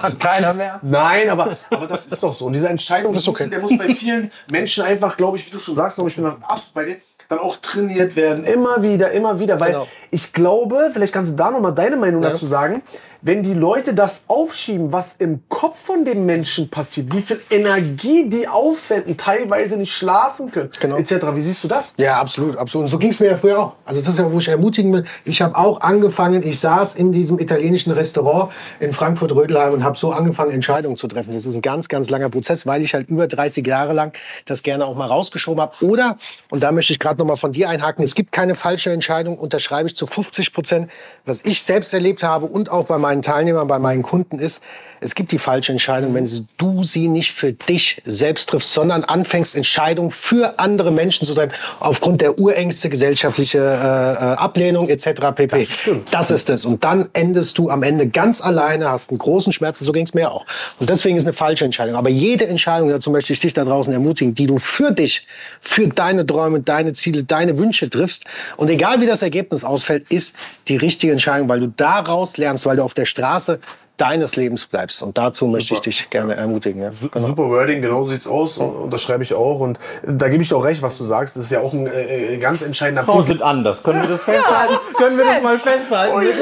dann 0.00 0.18
keiner 0.18 0.54
mehr. 0.54 0.80
Nein, 0.80 1.28
aber, 1.28 1.58
aber 1.68 1.86
das 1.88 2.06
ist 2.06 2.22
doch 2.22 2.32
so. 2.32 2.46
Und 2.46 2.54
diese 2.54 2.70
Entscheidung, 2.70 3.14
okay. 3.14 3.50
der 3.50 3.58
muss 3.58 3.76
bei 3.76 3.94
vielen 3.94 4.32
Menschen 4.50 4.82
einfach, 4.82 5.18
glaube 5.18 5.36
ich, 5.36 5.46
wie 5.46 5.50
du 5.50 5.58
schon 5.58 5.76
sagst, 5.76 5.96
glaube 5.96 6.08
ich, 6.08 6.16
bin 6.16 6.24
absolut 6.24 6.72
bei 6.72 6.84
dir 6.86 6.96
dann 7.32 7.40
auch 7.40 7.56
trainiert 7.56 8.14
werden. 8.16 8.44
Immer 8.44 8.82
wieder, 8.82 9.10
immer 9.10 9.40
wieder. 9.40 9.58
Weil 9.58 9.72
genau. 9.72 9.86
ich 10.10 10.32
glaube, 10.32 10.90
vielleicht 10.92 11.12
kannst 11.12 11.32
du 11.32 11.36
da 11.36 11.50
nochmal 11.50 11.74
deine 11.74 11.96
Meinung 11.96 12.22
ja. 12.22 12.30
dazu 12.30 12.46
sagen 12.46 12.82
wenn 13.22 13.44
die 13.44 13.54
Leute 13.54 13.94
das 13.94 14.24
aufschieben, 14.26 14.92
was 14.92 15.14
im 15.14 15.42
Kopf 15.48 15.78
von 15.78 16.04
dem 16.04 16.26
Menschen 16.26 16.68
passiert, 16.68 17.14
wie 17.14 17.22
viel 17.22 17.40
Energie 17.50 18.28
die 18.28 18.48
aufwenden, 18.48 19.16
teilweise 19.16 19.76
nicht 19.76 19.92
schlafen 19.92 20.50
können, 20.50 20.70
genau. 20.80 20.96
etc. 20.96 21.26
Wie 21.32 21.40
siehst 21.40 21.62
du 21.62 21.68
das? 21.68 21.94
Ja, 21.98 22.20
absolut, 22.20 22.56
absolut. 22.56 22.86
Und 22.86 22.90
so 22.90 22.98
ging 22.98 23.10
es 23.10 23.20
mir 23.20 23.28
ja 23.28 23.36
früher 23.36 23.58
auch. 23.60 23.72
Also 23.84 24.00
das 24.00 24.14
ist 24.14 24.18
ja, 24.18 24.30
wo 24.30 24.38
ich 24.38 24.48
ermutigen 24.48 24.92
will. 24.92 25.04
Ich 25.24 25.40
habe 25.40 25.56
auch 25.56 25.80
angefangen, 25.80 26.42
ich 26.42 26.58
saß 26.58 26.96
in 26.96 27.12
diesem 27.12 27.38
italienischen 27.38 27.92
Restaurant 27.92 28.52
in 28.80 28.92
Frankfurt-Rödelheim 28.92 29.72
und 29.72 29.84
habe 29.84 29.96
so 29.96 30.10
angefangen, 30.10 30.50
Entscheidungen 30.50 30.96
zu 30.96 31.06
treffen. 31.06 31.32
Das 31.32 31.46
ist 31.46 31.54
ein 31.54 31.62
ganz, 31.62 31.88
ganz 31.88 32.10
langer 32.10 32.28
Prozess, 32.28 32.66
weil 32.66 32.82
ich 32.82 32.92
halt 32.92 33.08
über 33.08 33.28
30 33.28 33.64
Jahre 33.64 33.92
lang 33.92 34.12
das 34.46 34.64
gerne 34.64 34.84
auch 34.84 34.96
mal 34.96 35.06
rausgeschoben 35.06 35.60
habe. 35.60 35.76
Oder, 35.84 36.18
und 36.50 36.64
da 36.64 36.72
möchte 36.72 36.92
ich 36.92 36.98
gerade 36.98 37.20
noch 37.20 37.26
mal 37.26 37.36
von 37.36 37.52
dir 37.52 37.68
einhaken, 37.68 38.02
es 38.02 38.16
gibt 38.16 38.32
keine 38.32 38.56
falsche 38.56 38.90
Entscheidung, 38.90 39.38
unterschreibe 39.38 39.88
ich 39.88 39.94
zu 39.94 40.08
50 40.08 40.52
Prozent, 40.52 40.90
was 41.24 41.44
ich 41.44 41.62
selbst 41.62 41.94
erlebt 41.94 42.24
habe 42.24 42.46
und 42.46 42.68
auch 42.68 42.86
bei 42.86 42.98
meinen 42.98 43.11
meinen 43.12 43.22
Teilnehmern, 43.22 43.68
bei 43.68 43.78
meinen 43.78 44.02
Kunden 44.02 44.38
ist, 44.38 44.62
es 45.02 45.14
gibt 45.14 45.32
die 45.32 45.38
falsche 45.38 45.72
Entscheidung, 45.72 46.14
wenn 46.14 46.28
du 46.56 46.82
sie 46.82 47.08
nicht 47.08 47.32
für 47.32 47.52
dich 47.52 48.00
selbst 48.04 48.48
triffst, 48.48 48.72
sondern 48.72 49.04
anfängst, 49.04 49.54
Entscheidungen 49.54 50.10
für 50.10 50.58
andere 50.58 50.90
Menschen 50.90 51.26
zu 51.26 51.34
treffen, 51.34 51.52
aufgrund 51.80 52.20
der 52.20 52.38
Urängste, 52.38 52.88
gesellschaftliche 52.88 53.58
äh, 53.58 53.62
äh 53.62 54.36
Ablehnung 54.36 54.88
etc. 54.88 55.06
pp. 55.34 55.58
Das, 55.58 55.68
stimmt. 55.68 56.14
das 56.14 56.30
ist 56.30 56.50
es. 56.50 56.64
Und 56.64 56.84
dann 56.84 57.08
endest 57.12 57.58
du 57.58 57.70
am 57.70 57.82
Ende 57.82 58.06
ganz 58.08 58.40
alleine, 58.40 58.88
hast 58.88 59.10
einen 59.10 59.18
großen 59.18 59.52
Schmerz, 59.52 59.78
so 59.78 59.92
ging 59.92 60.04
es 60.04 60.14
mir 60.14 60.30
auch. 60.30 60.46
Und 60.78 60.88
deswegen 60.90 61.16
ist 61.16 61.24
eine 61.24 61.32
falsche 61.32 61.64
Entscheidung. 61.64 61.96
Aber 61.96 62.08
jede 62.08 62.46
Entscheidung, 62.46 62.88
dazu 62.88 63.10
möchte 63.10 63.32
ich 63.32 63.40
dich 63.40 63.52
da 63.52 63.64
draußen 63.64 63.92
ermutigen, 63.92 64.34
die 64.34 64.46
du 64.46 64.58
für 64.58 64.92
dich, 64.92 65.26
für 65.60 65.88
deine 65.88 66.26
Träume, 66.26 66.60
deine 66.60 66.92
Ziele, 66.92 67.24
deine 67.24 67.58
Wünsche 67.58 67.90
triffst, 67.90 68.24
und 68.56 68.68
egal 68.68 69.00
wie 69.00 69.06
das 69.06 69.22
Ergebnis 69.22 69.64
ausfällt, 69.64 70.10
ist 70.10 70.36
die 70.68 70.76
richtige 70.76 71.12
Entscheidung, 71.12 71.48
weil 71.48 71.60
du 71.60 71.68
daraus 71.68 72.36
lernst, 72.36 72.66
weil 72.66 72.76
du 72.76 72.82
auf 72.82 72.94
der 72.94 73.06
Straße 73.06 73.60
deines 73.96 74.36
Lebens 74.36 74.66
bleibst. 74.66 75.02
Und 75.02 75.18
dazu 75.18 75.44
Super. 75.44 75.52
möchte 75.52 75.74
ich 75.74 75.80
dich 75.80 76.10
gerne 76.10 76.34
ermutigen. 76.34 76.82
Ja. 76.82 76.90
Genau. 77.12 77.26
Super 77.26 77.48
Wording, 77.48 77.82
genau 77.82 78.04
so 78.04 78.10
sieht's 78.10 78.26
aus. 78.26 78.58
Und, 78.58 78.70
und 78.70 78.92
das 78.92 79.02
schreibe 79.02 79.22
ich 79.22 79.34
auch. 79.34 79.60
Und 79.60 79.78
da 80.06 80.28
gebe 80.28 80.42
ich 80.42 80.48
dir 80.48 80.56
auch 80.56 80.64
recht, 80.64 80.82
was 80.82 80.98
du 80.98 81.04
sagst. 81.04 81.36
Das 81.36 81.44
ist 81.44 81.50
ja 81.52 81.60
auch 81.60 81.72
ein 81.72 81.86
äh, 81.86 82.34
äh 82.34 82.38
ganz 82.38 82.62
entscheidender 82.62 83.04
Frauen 83.04 83.18
Punkt. 83.18 83.28
sind 83.28 83.42
anders. 83.42 83.82
Können 83.82 84.00
wir 84.02 84.08
das 84.08 84.24
festhalten? 84.24 84.72
Ja. 84.72 84.98
Können 84.98 85.18
wir 85.18 85.24
das 85.24 85.42
mal 85.42 85.58
festhalten? 85.58 86.12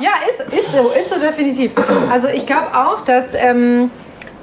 Ja, 0.00 0.10
ist, 0.28 0.52
ist 0.58 0.72
so, 0.72 0.90
ist 0.90 1.10
so 1.10 1.20
definitiv. 1.20 1.72
Also 2.10 2.28
ich 2.28 2.46
glaube 2.46 2.68
auch, 2.74 3.04
dass 3.04 3.26
ähm, 3.34 3.90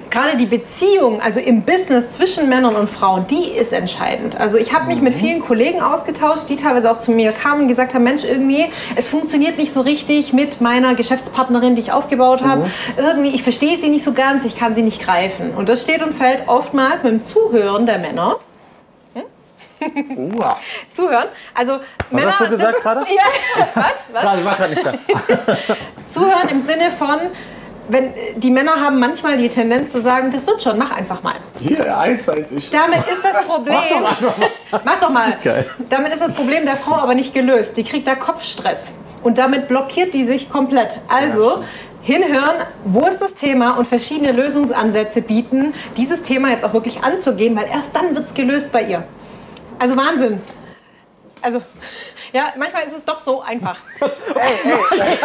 gerade 0.09 0.37
die 0.37 0.45
Beziehung, 0.45 1.21
also 1.21 1.39
im 1.39 1.63
Business 1.63 2.11
zwischen 2.11 2.49
Männern 2.49 2.75
und 2.75 2.89
Frauen, 2.89 3.27
die 3.27 3.51
ist 3.51 3.73
entscheidend. 3.73 4.39
Also 4.39 4.57
ich 4.57 4.73
habe 4.73 4.87
mich 4.87 5.01
mit 5.01 5.15
mhm. 5.15 5.19
vielen 5.19 5.39
Kollegen 5.41 5.81
ausgetauscht, 5.81 6.49
die 6.49 6.55
teilweise 6.55 6.91
auch 6.91 6.99
zu 6.99 7.11
mir 7.11 7.31
kamen 7.31 7.63
und 7.63 7.67
gesagt 7.67 7.93
haben, 7.93 8.03
Mensch, 8.03 8.23
irgendwie, 8.23 8.65
es 8.95 9.07
funktioniert 9.07 9.57
nicht 9.57 9.73
so 9.73 9.81
richtig 9.81 10.33
mit 10.33 10.61
meiner 10.61 10.95
Geschäftspartnerin, 10.95 11.75
die 11.75 11.81
ich 11.81 11.91
aufgebaut 11.91 12.43
habe. 12.43 12.65
Mhm. 12.65 12.71
Irgendwie, 12.97 13.29
ich 13.29 13.43
verstehe 13.43 13.79
sie 13.79 13.89
nicht 13.89 14.03
so 14.03 14.13
ganz, 14.13 14.45
ich 14.45 14.57
kann 14.57 14.75
sie 14.75 14.81
nicht 14.81 15.01
greifen. 15.01 15.51
Und 15.51 15.69
das 15.69 15.81
steht 15.81 16.03
und 16.03 16.13
fällt 16.13 16.47
oftmals 16.47 17.03
mit 17.03 17.13
dem 17.13 17.25
Zuhören 17.25 17.85
der 17.85 17.99
Männer. 17.99 18.37
Hm? 19.13 19.23
Zuhören. 20.93 21.27
Also 21.53 21.73
was 21.73 22.11
Männer 22.11 22.39
hast 22.39 22.47
du 22.47 22.51
gesagt 22.51 22.81
gerade? 22.81 23.01
Ja, 23.09 23.23
was? 23.75 23.85
was? 24.11 24.39
ich 24.39 24.45
war 24.45 24.55
gerade 24.55 24.73
nicht 24.73 24.85
da. 24.85 24.93
Zuhören 26.09 26.49
im 26.49 26.59
Sinne 26.59 26.91
von, 26.91 27.19
wenn 27.89 28.13
die 28.37 28.51
Männer 28.51 28.79
haben 28.79 28.99
manchmal 28.99 29.37
die 29.37 29.49
Tendenz 29.49 29.91
zu 29.91 30.01
sagen, 30.01 30.31
das 30.31 30.47
wird 30.47 30.61
schon, 30.63 30.77
mach 30.77 30.91
einfach 30.91 31.21
mal. 31.23 31.33
Hier, 31.59 31.97
eins, 31.97 32.29
eins, 32.29 32.51
ich. 32.51 32.69
Damit 32.69 32.99
ist 32.99 33.23
das 33.23 33.45
Problem. 33.47 33.75
mach, 34.01 34.19
doch 34.19 34.37
mal. 34.37 34.81
mach 34.85 34.99
doch 34.99 35.09
mal. 35.09 35.37
Geil. 35.43 35.69
Damit 35.89 36.13
ist 36.13 36.21
das 36.21 36.33
Problem 36.33 36.65
der 36.65 36.77
Frau 36.77 36.95
aber 36.95 37.15
nicht 37.15 37.33
gelöst. 37.33 37.75
Die 37.77 37.83
kriegt 37.83 38.07
da 38.07 38.15
Kopfstress. 38.15 38.93
Und 39.23 39.37
damit 39.37 39.67
blockiert 39.67 40.13
die 40.13 40.25
sich 40.25 40.49
komplett. 40.49 40.99
Also, 41.09 41.63
hinhören, 42.01 42.65
wo 42.85 43.05
ist 43.05 43.19
das 43.19 43.33
Thema 43.35 43.77
und 43.77 43.85
verschiedene 43.85 44.31
Lösungsansätze 44.31 45.21
bieten, 45.21 45.73
dieses 45.97 46.21
Thema 46.21 46.49
jetzt 46.51 46.63
auch 46.63 46.73
wirklich 46.73 47.03
anzugehen, 47.03 47.55
weil 47.55 47.67
erst 47.67 47.89
dann 47.93 48.15
wird 48.15 48.27
es 48.27 48.33
gelöst 48.33 48.71
bei 48.71 48.83
ihr. 48.83 49.03
Also 49.79 49.97
Wahnsinn. 49.97 50.41
Also, 51.41 51.59
ja, 52.33 52.53
manchmal 52.57 52.83
ist 52.83 52.97
es 52.97 53.05
doch 53.05 53.19
so 53.19 53.41
einfach. 53.41 53.77
ey, 54.01 54.71
ey. 54.99 55.17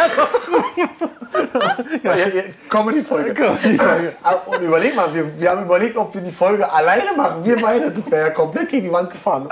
ja, 2.03 2.15
ja, 2.15 2.43
Comedy-Folge. 2.69 3.57
Und 4.45 4.61
überleg 4.61 4.95
mal, 4.95 5.13
wir, 5.13 5.39
wir 5.39 5.49
haben 5.49 5.63
überlegt, 5.65 5.97
ob 5.97 6.13
wir 6.13 6.21
die 6.21 6.31
Folge 6.31 6.71
alleine 6.71 7.13
machen. 7.15 7.45
Wir 7.45 7.61
beide, 7.61 7.91
das 7.91 8.09
wäre 8.11 8.27
ja 8.27 8.29
komplett 8.31 8.69
gegen 8.69 8.83
die 8.85 8.91
Wand 8.91 9.09
gefahren. 9.11 9.47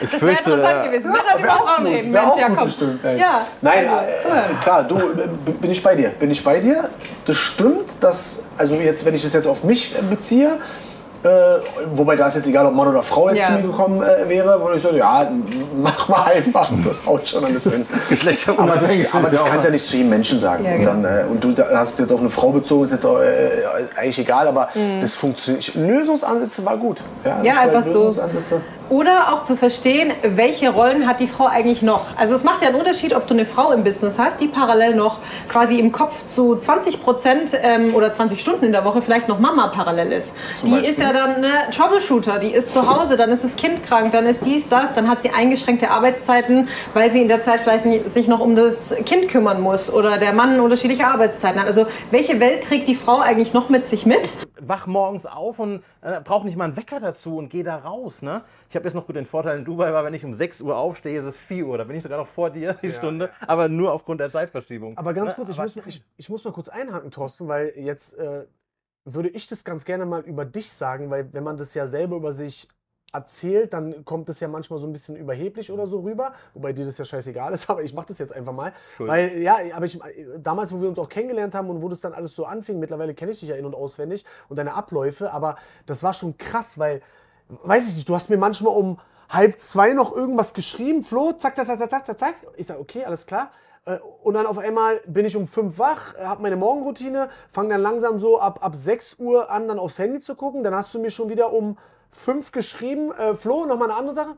Ich 0.00 0.10
das 0.10 0.20
wäre 0.20 0.32
interessant 0.32 0.84
gewesen. 0.84 1.12
Wir 1.12 1.20
dann 1.32 1.40
über 1.40 1.68
Arm 1.68 1.86
reden. 1.86 2.10
Mensch, 2.10 2.36
ja, 2.38 2.48
komm. 2.54 2.64
Bestimmt, 2.64 3.04
ja. 3.04 3.46
Nein, 3.60 3.84
äh, 3.84 4.62
klar, 4.62 4.84
du, 4.84 4.96
äh, 4.96 5.28
bin 5.60 5.70
ich 5.70 5.82
bei 5.82 5.94
dir. 5.94 6.10
Bin 6.10 6.30
ich 6.30 6.42
bei 6.42 6.58
dir. 6.58 6.88
Das 7.24 7.36
stimmt, 7.36 8.02
dass, 8.02 8.48
also 8.56 8.76
jetzt, 8.76 9.04
wenn 9.04 9.14
ich 9.14 9.22
das 9.22 9.32
jetzt 9.32 9.46
auf 9.46 9.64
mich 9.64 9.94
beziehe, 10.08 10.58
äh, 11.22 11.28
wobei 11.94 12.16
da 12.16 12.28
ist 12.28 12.36
jetzt 12.36 12.48
egal, 12.48 12.66
ob 12.66 12.74
Mann 12.74 12.88
oder 12.88 13.02
Frau 13.02 13.28
jetzt 13.28 13.40
ja. 13.40 13.46
zu 13.48 13.52
mir 13.54 13.62
gekommen 13.62 14.02
äh, 14.02 14.28
wäre, 14.28 14.58
wo 14.60 14.70
ich 14.70 14.80
so, 14.82 14.90
ja, 14.90 15.30
mach 15.76 16.08
mal 16.08 16.32
einfach, 16.32 16.70
das 16.84 17.06
haut 17.06 17.28
schon 17.28 17.44
alles 17.44 17.64
hin. 17.64 17.86
aber 18.56 18.76
das, 18.76 18.90
aber 19.12 19.28
das 19.28 19.44
kannst 19.44 19.64
du 19.64 19.68
ja 19.68 19.72
nicht 19.72 19.86
zu 19.86 19.96
jedem 19.96 20.10
Menschen 20.10 20.38
sagen. 20.38 20.64
Ja, 20.64 20.74
und, 20.76 20.84
dann, 20.84 21.04
äh, 21.04 21.24
und 21.30 21.44
du 21.44 21.50
hast 21.74 21.94
es 21.94 21.98
jetzt 21.98 22.12
auf 22.12 22.20
eine 22.20 22.30
Frau 22.30 22.50
bezogen, 22.50 22.84
ist 22.84 22.92
jetzt 22.92 23.04
auch, 23.04 23.20
äh, 23.20 23.64
eigentlich 23.96 24.18
egal, 24.18 24.48
aber 24.48 24.68
mhm. 24.74 25.00
das 25.00 25.14
funktioniert. 25.14 25.74
Lösungsansätze 25.74 26.64
war 26.64 26.76
gut. 26.78 27.02
Ja, 27.24 27.42
ja 27.42 27.60
einfach 27.60 27.84
so. 27.84 28.10
Oder 28.90 29.32
auch 29.32 29.44
zu 29.44 29.56
verstehen, 29.56 30.12
welche 30.22 30.70
Rollen 30.70 31.06
hat 31.06 31.20
die 31.20 31.28
Frau 31.28 31.46
eigentlich 31.46 31.80
noch. 31.80 32.06
Also 32.16 32.34
es 32.34 32.42
macht 32.42 32.60
ja 32.60 32.68
einen 32.68 32.76
Unterschied, 32.76 33.14
ob 33.14 33.28
du 33.28 33.34
eine 33.34 33.46
Frau 33.46 33.70
im 33.70 33.84
Business 33.84 34.18
hast, 34.18 34.40
die 34.40 34.48
parallel 34.48 34.96
noch 34.96 35.20
quasi 35.48 35.78
im 35.78 35.92
Kopf 35.92 36.26
zu 36.26 36.56
20 36.56 37.00
Prozent 37.00 37.52
ähm, 37.62 37.94
oder 37.94 38.12
20 38.12 38.40
Stunden 38.40 38.64
in 38.64 38.72
der 38.72 38.84
Woche 38.84 39.00
vielleicht 39.00 39.28
noch 39.28 39.38
Mama 39.38 39.68
parallel 39.68 40.10
ist. 40.10 40.34
Zum 40.58 40.70
die 40.70 40.74
Beispiel? 40.74 40.90
ist 40.90 40.98
ja 40.98 41.12
dann 41.12 41.36
eine 41.36 41.70
Troubleshooter, 41.70 42.40
die 42.40 42.48
ist 42.52 42.72
zu 42.72 42.88
Hause, 42.88 43.16
dann 43.16 43.30
ist 43.30 43.44
das 43.44 43.54
Kind 43.54 43.84
krank, 43.84 44.10
dann 44.10 44.26
ist 44.26 44.44
dies, 44.44 44.68
das, 44.68 44.92
dann 44.94 45.08
hat 45.08 45.22
sie 45.22 45.30
eingeschränkte 45.30 45.88
Arbeitszeiten, 45.90 46.68
weil 46.92 47.12
sie 47.12 47.22
in 47.22 47.28
der 47.28 47.42
Zeit 47.42 47.60
vielleicht 47.60 48.10
sich 48.10 48.26
noch 48.26 48.40
um 48.40 48.56
das 48.56 48.92
Kind 49.06 49.28
kümmern 49.28 49.60
muss 49.60 49.92
oder 49.92 50.18
der 50.18 50.32
Mann 50.32 50.58
unterschiedliche 50.58 51.06
Arbeitszeiten 51.06 51.60
hat. 51.60 51.68
Also 51.68 51.86
welche 52.10 52.40
Welt 52.40 52.64
trägt 52.64 52.88
die 52.88 52.96
Frau 52.96 53.20
eigentlich 53.20 53.54
noch 53.54 53.68
mit 53.68 53.88
sich 53.88 54.04
mit? 54.04 54.30
Wach 54.60 54.88
morgens 54.88 55.26
auf 55.26 55.60
und 55.60 55.82
äh, 56.02 56.20
brauche 56.20 56.46
nicht 56.46 56.56
mal 56.56 56.64
einen 56.64 56.76
Wecker 56.76 57.00
dazu 57.00 57.36
und 57.36 57.48
gehe 57.48 57.64
da 57.64 57.76
raus. 57.76 58.22
Ne? 58.22 58.42
Ich 58.68 58.76
habe 58.76 58.84
jetzt 58.84 58.94
noch 58.94 59.06
gut 59.06 59.16
den 59.16 59.26
Vorteil 59.26 59.58
in 59.58 59.64
Dubai, 59.64 59.92
war, 59.92 60.04
wenn 60.04 60.14
ich 60.14 60.24
um 60.24 60.34
6 60.34 60.60
Uhr 60.62 60.76
aufstehe, 60.76 61.18
ist 61.18 61.24
es 61.24 61.36
4 61.36 61.66
Uhr. 61.66 61.78
Da 61.78 61.84
bin 61.84 61.96
ich 61.96 62.02
sogar 62.02 62.18
noch 62.18 62.26
vor 62.26 62.50
dir 62.50 62.74
die 62.82 62.88
ja, 62.88 62.92
Stunde, 62.92 63.26
ja. 63.26 63.48
aber 63.48 63.68
nur 63.68 63.92
aufgrund 63.92 64.20
der 64.20 64.30
Zeitverschiebung. 64.30 64.96
Aber 64.96 65.14
ganz 65.14 65.30
ne? 65.30 65.34
kurz, 65.36 65.50
ich, 65.50 65.58
muss, 65.58 65.76
ich, 65.86 66.04
ich, 66.16 66.28
muss 66.28 66.44
mal 66.44 66.52
kurz 66.52 66.68
einhaken, 66.68 67.10
Thorsten, 67.10 67.48
weil 67.48 67.72
jetzt 67.76 68.14
äh, 68.18 68.46
würde 69.04 69.28
ich 69.28 69.46
das 69.46 69.64
ganz 69.64 69.84
gerne 69.84 70.06
mal 70.06 70.22
über 70.22 70.44
dich 70.44 70.72
sagen, 70.72 71.10
weil 71.10 71.32
wenn 71.32 71.44
man 71.44 71.56
das 71.56 71.74
ja 71.74 71.86
selber 71.86 72.16
über 72.16 72.32
sich 72.32 72.68
erzählt, 73.12 73.72
dann 73.72 74.04
kommt 74.04 74.28
es 74.28 74.40
ja 74.40 74.48
manchmal 74.48 74.78
so 74.78 74.86
ein 74.86 74.92
bisschen 74.92 75.16
überheblich 75.16 75.70
oder 75.72 75.86
so 75.86 76.00
rüber, 76.00 76.32
wobei 76.54 76.72
dir 76.72 76.84
das 76.84 76.98
ja 76.98 77.04
scheißegal 77.04 77.52
ist, 77.52 77.68
aber 77.70 77.82
ich 77.82 77.94
mache 77.94 78.06
das 78.08 78.18
jetzt 78.18 78.34
einfach 78.34 78.52
mal. 78.52 78.72
Weil, 78.98 79.38
ja, 79.42 79.58
aber 79.74 79.86
ich, 79.86 79.98
damals, 80.38 80.72
wo 80.72 80.80
wir 80.80 80.88
uns 80.88 80.98
auch 80.98 81.08
kennengelernt 81.08 81.54
haben 81.54 81.70
und 81.70 81.82
wo 81.82 81.88
das 81.88 82.00
dann 82.00 82.12
alles 82.12 82.34
so 82.34 82.44
anfing, 82.44 82.78
mittlerweile 82.78 83.14
kenne 83.14 83.32
ich 83.32 83.40
dich 83.40 83.48
ja 83.48 83.56
in- 83.56 83.66
und 83.66 83.74
auswendig 83.74 84.24
und 84.48 84.56
deine 84.56 84.74
Abläufe, 84.74 85.32
aber 85.32 85.56
das 85.86 86.02
war 86.02 86.14
schon 86.14 86.38
krass, 86.38 86.78
weil, 86.78 87.02
weiß 87.48 87.88
ich 87.88 87.96
nicht, 87.96 88.08
du 88.08 88.14
hast 88.14 88.30
mir 88.30 88.38
manchmal 88.38 88.76
um 88.76 88.98
halb 89.28 89.58
zwei 89.60 89.92
noch 89.92 90.14
irgendwas 90.14 90.54
geschrieben, 90.54 91.02
Flo, 91.02 91.32
zack, 91.32 91.56
zack, 91.56 91.66
zack, 91.66 91.78
zack, 91.78 92.06
zack, 92.06 92.18
zack. 92.18 92.34
Ich 92.56 92.66
sage, 92.66 92.80
okay, 92.80 93.04
alles 93.04 93.26
klar. 93.26 93.50
Äh, 93.84 93.98
und 94.22 94.34
dann 94.34 94.46
auf 94.46 94.58
einmal 94.58 95.00
bin 95.06 95.24
ich 95.24 95.36
um 95.36 95.46
fünf 95.46 95.78
wach, 95.78 96.16
habe 96.18 96.42
meine 96.42 96.56
Morgenroutine, 96.56 97.30
fange 97.52 97.70
dann 97.70 97.80
langsam 97.80 98.18
so 98.18 98.40
ab, 98.40 98.64
ab 98.64 98.76
6 98.76 99.18
Uhr 99.20 99.50
an, 99.50 99.68
dann 99.68 99.78
aufs 99.78 99.98
Handy 99.98 100.20
zu 100.20 100.34
gucken. 100.34 100.62
Dann 100.62 100.74
hast 100.74 100.92
du 100.94 100.98
mir 100.98 101.10
schon 101.10 101.28
wieder 101.28 101.52
um 101.52 101.78
fünf 102.10 102.52
geschrieben. 102.52 103.12
Äh, 103.12 103.34
Flo, 103.34 103.66
nochmal 103.66 103.90
eine 103.90 103.98
andere 103.98 104.14
Sache. 104.14 104.36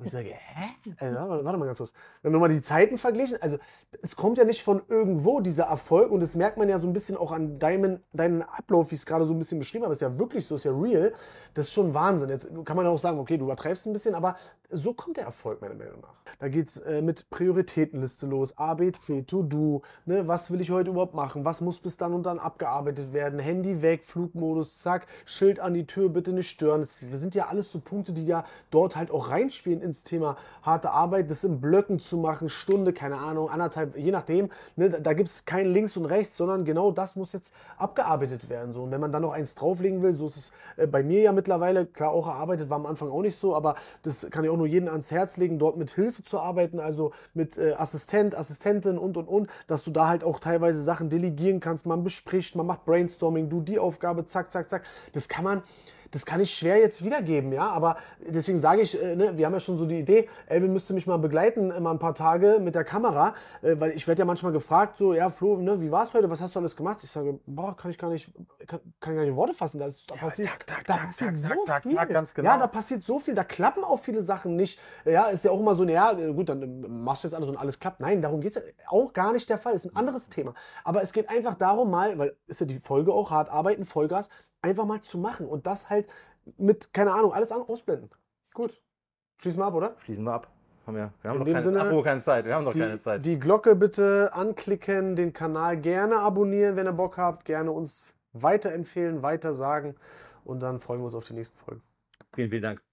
Und 0.00 0.06
ich 0.06 0.12
sage, 0.12 0.30
hä? 0.30 0.94
Also, 0.98 1.44
warte 1.44 1.58
mal 1.58 1.66
ganz 1.66 1.76
kurz. 1.76 1.92
Haben 2.24 2.32
nochmal 2.32 2.48
die 2.48 2.62
Zeiten 2.62 2.96
verglichen. 2.96 3.36
Also, 3.42 3.58
es 4.00 4.16
kommt 4.16 4.38
ja 4.38 4.44
nicht 4.44 4.62
von 4.62 4.80
irgendwo, 4.88 5.40
dieser 5.40 5.64
Erfolg. 5.64 6.10
Und 6.10 6.20
das 6.20 6.36
merkt 6.36 6.56
man 6.56 6.70
ja 6.70 6.80
so 6.80 6.88
ein 6.88 6.94
bisschen 6.94 7.18
auch 7.18 7.32
an 7.32 7.58
deinem, 7.58 8.00
deinen 8.14 8.40
Ablauf, 8.40 8.90
wie 8.90 8.94
ich 8.94 9.02
es 9.02 9.06
gerade 9.06 9.26
so 9.26 9.34
ein 9.34 9.38
bisschen 9.38 9.58
beschrieben 9.58 9.84
habe. 9.84 9.92
Ist 9.92 10.00
ja 10.00 10.18
wirklich 10.18 10.46
so, 10.46 10.54
ist 10.54 10.64
ja 10.64 10.72
real. 10.72 11.12
Das 11.52 11.66
ist 11.66 11.74
schon 11.74 11.92
Wahnsinn. 11.92 12.30
Jetzt 12.30 12.48
kann 12.64 12.78
man 12.78 12.86
auch 12.86 12.98
sagen, 12.98 13.18
okay, 13.18 13.36
du 13.36 13.44
übertreibst 13.44 13.86
ein 13.86 13.92
bisschen, 13.92 14.14
aber 14.14 14.36
so 14.70 14.94
kommt 14.94 15.16
der 15.16 15.24
Erfolg 15.24 15.60
meiner 15.60 15.74
Meinung 15.74 16.00
nach. 16.00 16.14
Da 16.38 16.48
geht 16.48 16.68
es 16.68 16.78
äh, 16.78 17.02
mit 17.02 17.28
Prioritätenliste 17.30 18.26
los. 18.26 18.56
A, 18.56 18.74
B, 18.74 18.92
C, 18.92 19.22
To 19.22 19.42
Do. 19.42 19.82
Ne? 20.06 20.26
Was 20.28 20.50
will 20.50 20.60
ich 20.60 20.70
heute 20.70 20.90
überhaupt 20.90 21.14
machen? 21.14 21.44
Was 21.44 21.60
muss 21.60 21.80
bis 21.80 21.96
dann 21.96 22.14
und 22.14 22.24
dann 22.24 22.38
abgearbeitet 22.38 23.12
werden? 23.12 23.38
Handy 23.38 23.82
weg, 23.82 24.02
Flugmodus, 24.04 24.78
zack, 24.78 25.06
Schild 25.24 25.60
an 25.60 25.74
die 25.74 25.86
Tür, 25.86 26.08
bitte 26.08 26.32
nicht 26.32 26.48
stören. 26.48 26.80
Das 26.80 26.98
sind 26.98 27.34
ja 27.34 27.48
alles 27.48 27.72
so 27.72 27.80
Punkte, 27.80 28.12
die 28.12 28.24
ja 28.24 28.44
dort 28.70 28.96
halt 28.96 29.10
auch 29.10 29.30
reinspielen 29.30 29.80
ins 29.90 30.04
Thema 30.04 30.36
harte 30.62 30.90
Arbeit. 30.90 31.30
Das 31.30 31.44
in 31.44 31.60
Blöcken 31.60 31.98
zu 31.98 32.16
machen, 32.16 32.48
Stunde, 32.48 32.92
keine 32.92 33.18
Ahnung, 33.18 33.50
anderthalb, 33.50 33.96
je 33.96 34.10
nachdem. 34.10 34.50
Ne? 34.76 34.90
Da, 34.90 35.12
gibt 35.12 35.28
es 35.28 35.44
kein 35.44 35.66
Links 35.66 35.96
und 35.96 36.06
Rechts, 36.06 36.36
sondern 36.36 36.64
genau 36.64 36.92
das 36.92 37.16
muss 37.16 37.32
jetzt 37.32 37.52
abgearbeitet 37.76 38.48
werden. 38.48 38.72
So. 38.72 38.82
Und 38.82 38.90
wenn 38.90 39.00
man 39.00 39.12
dann 39.12 39.22
noch 39.22 39.32
eins 39.32 39.54
drauflegen 39.54 40.02
will, 40.02 40.12
so 40.12 40.26
ist 40.26 40.36
es 40.36 40.52
äh, 40.76 40.86
bei 40.86 41.02
mir 41.02 41.20
ja 41.20 41.32
mittlerweile, 41.32 41.86
klar 41.86 42.10
auch 42.10 42.26
erarbeitet, 42.26 42.70
war 42.70 42.76
am 42.76 42.86
Anfang 42.86 43.10
auch 43.10 43.22
nicht 43.22 43.36
so, 43.36 43.54
aber 43.54 43.74
das 44.02 44.30
kann 44.30 44.44
ich 44.44 44.50
auch 44.50 44.56
nur 44.56 44.66
jedem 44.66 44.88
ans 44.88 45.10
Herz 45.10 45.36
legen, 45.36 45.58
dort 45.58 45.76
mit 45.76 45.90
Hilfe 45.90 46.22
zu 46.22 46.38
arbeiten, 46.38 46.80
also 46.80 47.12
mit 47.34 47.58
äh, 47.58 47.74
Assistent, 47.76 48.36
Assistentin 48.36 48.98
und 48.98 49.16
und 49.16 49.28
und, 49.28 49.48
dass 49.66 49.84
du 49.84 49.90
da 49.90 50.08
halt 50.08 50.24
auch 50.24 50.38
teilweise 50.38 50.82
Sachen 50.82 51.10
delegieren 51.10 51.60
kannst. 51.60 51.86
Man 51.86 52.04
bespricht, 52.04 52.54
man 52.54 52.66
macht 52.66 52.84
Brainstorming, 52.84 53.48
du 53.48 53.60
die 53.60 53.78
Aufgabe, 53.78 54.24
zack, 54.26 54.52
zack, 54.52 54.70
zack. 54.70 54.82
Das 55.12 55.28
kann 55.28 55.44
man 55.44 55.62
das 56.10 56.26
kann 56.26 56.40
ich 56.40 56.54
schwer 56.54 56.78
jetzt 56.78 57.04
wiedergeben, 57.04 57.52
ja. 57.52 57.68
Aber 57.70 57.96
deswegen 58.20 58.60
sage 58.60 58.82
ich, 58.82 59.00
äh, 59.00 59.16
ne, 59.16 59.36
wir 59.36 59.46
haben 59.46 59.52
ja 59.52 59.60
schon 59.60 59.78
so 59.78 59.86
die 59.86 59.98
Idee, 60.00 60.28
Elvin 60.46 60.72
müsste 60.72 60.94
mich 60.94 61.06
mal 61.06 61.18
begleiten, 61.18 61.70
äh, 61.70 61.80
mal 61.80 61.92
ein 61.92 61.98
paar 61.98 62.14
Tage 62.14 62.58
mit 62.60 62.74
der 62.74 62.84
Kamera, 62.84 63.34
äh, 63.62 63.76
weil 63.78 63.92
ich 63.92 64.06
werde 64.08 64.20
ja 64.20 64.24
manchmal 64.24 64.52
gefragt, 64.52 64.98
so, 64.98 65.14
ja, 65.14 65.28
Flo, 65.28 65.58
ne, 65.58 65.80
wie 65.80 65.90
war 65.90 66.04
es 66.04 66.14
heute, 66.14 66.30
was 66.30 66.40
hast 66.40 66.54
du 66.54 66.60
alles 66.60 66.76
gemacht? 66.76 66.98
Ich 67.02 67.10
sage, 67.10 67.38
boah, 67.46 67.76
kann 67.76 67.90
ich 67.90 67.98
gar 67.98 68.10
nicht, 68.10 68.30
kann, 68.66 68.80
kann 69.00 69.14
gar 69.14 69.24
nicht 69.24 69.36
Worte 69.36 69.54
fassen. 69.54 69.78
Da, 69.78 69.86
ist, 69.86 70.10
da 70.10 70.14
ja, 70.14 70.20
passiert, 70.22 70.48
tak, 70.48 70.66
tak, 70.66 70.86
da 70.86 70.94
tak, 70.94 71.06
passiert 71.06 71.36
so 71.36 71.54
viel. 71.82 72.06
ganz 72.06 72.34
genau. 72.34 72.48
Ja, 72.48 72.58
da 72.58 72.66
passiert 72.66 73.04
so 73.04 73.20
viel, 73.20 73.34
da 73.34 73.44
klappen 73.44 73.84
auch 73.84 73.98
viele 73.98 74.22
Sachen 74.22 74.56
nicht. 74.56 74.78
Ja, 75.04 75.26
ist 75.28 75.44
ja 75.44 75.50
auch 75.50 75.60
immer 75.60 75.74
so, 75.74 75.84
ja, 75.84 76.12
gut, 76.12 76.48
dann 76.48 77.02
machst 77.02 77.24
du 77.24 77.28
jetzt 77.28 77.34
alles 77.34 77.48
und 77.48 77.56
alles 77.56 77.78
klappt. 77.78 78.00
Nein, 78.00 78.22
darum 78.22 78.40
geht 78.40 78.56
es 78.56 78.62
ja 78.62 78.72
auch 78.88 79.12
gar 79.12 79.32
nicht 79.32 79.48
der 79.48 79.58
Fall. 79.58 79.74
Ist 79.74 79.84
ein 79.84 79.96
anderes 79.96 80.28
Thema. 80.28 80.54
Aber 80.84 81.02
es 81.02 81.12
geht 81.12 81.28
einfach 81.28 81.54
darum, 81.54 81.90
mal, 81.90 82.18
weil 82.18 82.36
ist 82.46 82.60
ja 82.60 82.66
die 82.66 82.80
Folge 82.80 83.12
auch 83.12 83.30
hart 83.30 83.50
arbeiten, 83.50 83.84
Vollgas, 83.84 84.30
einfach 84.62 84.84
mal 84.84 85.00
zu 85.00 85.18
machen 85.18 85.46
und 85.46 85.66
das 85.66 85.90
halt 85.90 86.08
mit, 86.58 86.92
keine 86.92 87.12
Ahnung, 87.12 87.32
alles 87.32 87.52
ausblenden. 87.52 88.10
Gut. 88.54 88.80
Schließen 89.38 89.60
wir 89.60 89.66
ab, 89.66 89.74
oder? 89.74 89.94
Schließen 89.98 90.24
wir 90.24 90.32
ab. 90.32 90.48
Haben 90.86 90.96
wir, 90.96 91.12
wir 91.22 91.30
haben 91.30 91.36
In 91.36 91.44
noch 91.44 91.52
keine, 91.52 91.62
Sinne, 91.62 91.80
apropos 91.80 92.04
keine 92.04 92.20
Zeit. 92.20 92.44
Wir 92.44 92.54
haben 92.54 92.64
noch 92.64 92.72
die, 92.72 92.80
keine 92.80 92.98
Zeit. 92.98 93.24
Die 93.24 93.38
Glocke 93.38 93.76
bitte 93.76 94.30
anklicken, 94.32 95.14
den 95.14 95.32
Kanal 95.32 95.76
gerne 95.76 96.18
abonnieren, 96.18 96.76
wenn 96.76 96.86
ihr 96.86 96.92
Bock 96.92 97.16
habt. 97.16 97.44
Gerne 97.44 97.70
uns 97.70 98.14
weiterempfehlen, 98.32 99.22
weiter 99.22 99.54
sagen. 99.54 99.94
Und 100.44 100.62
dann 100.62 100.80
freuen 100.80 101.00
wir 101.00 101.04
uns 101.06 101.14
auf 101.14 101.26
die 101.26 101.34
nächsten 101.34 101.58
Folgen. 101.58 101.82
Vielen, 102.34 102.50
vielen 102.50 102.62
Dank. 102.62 102.89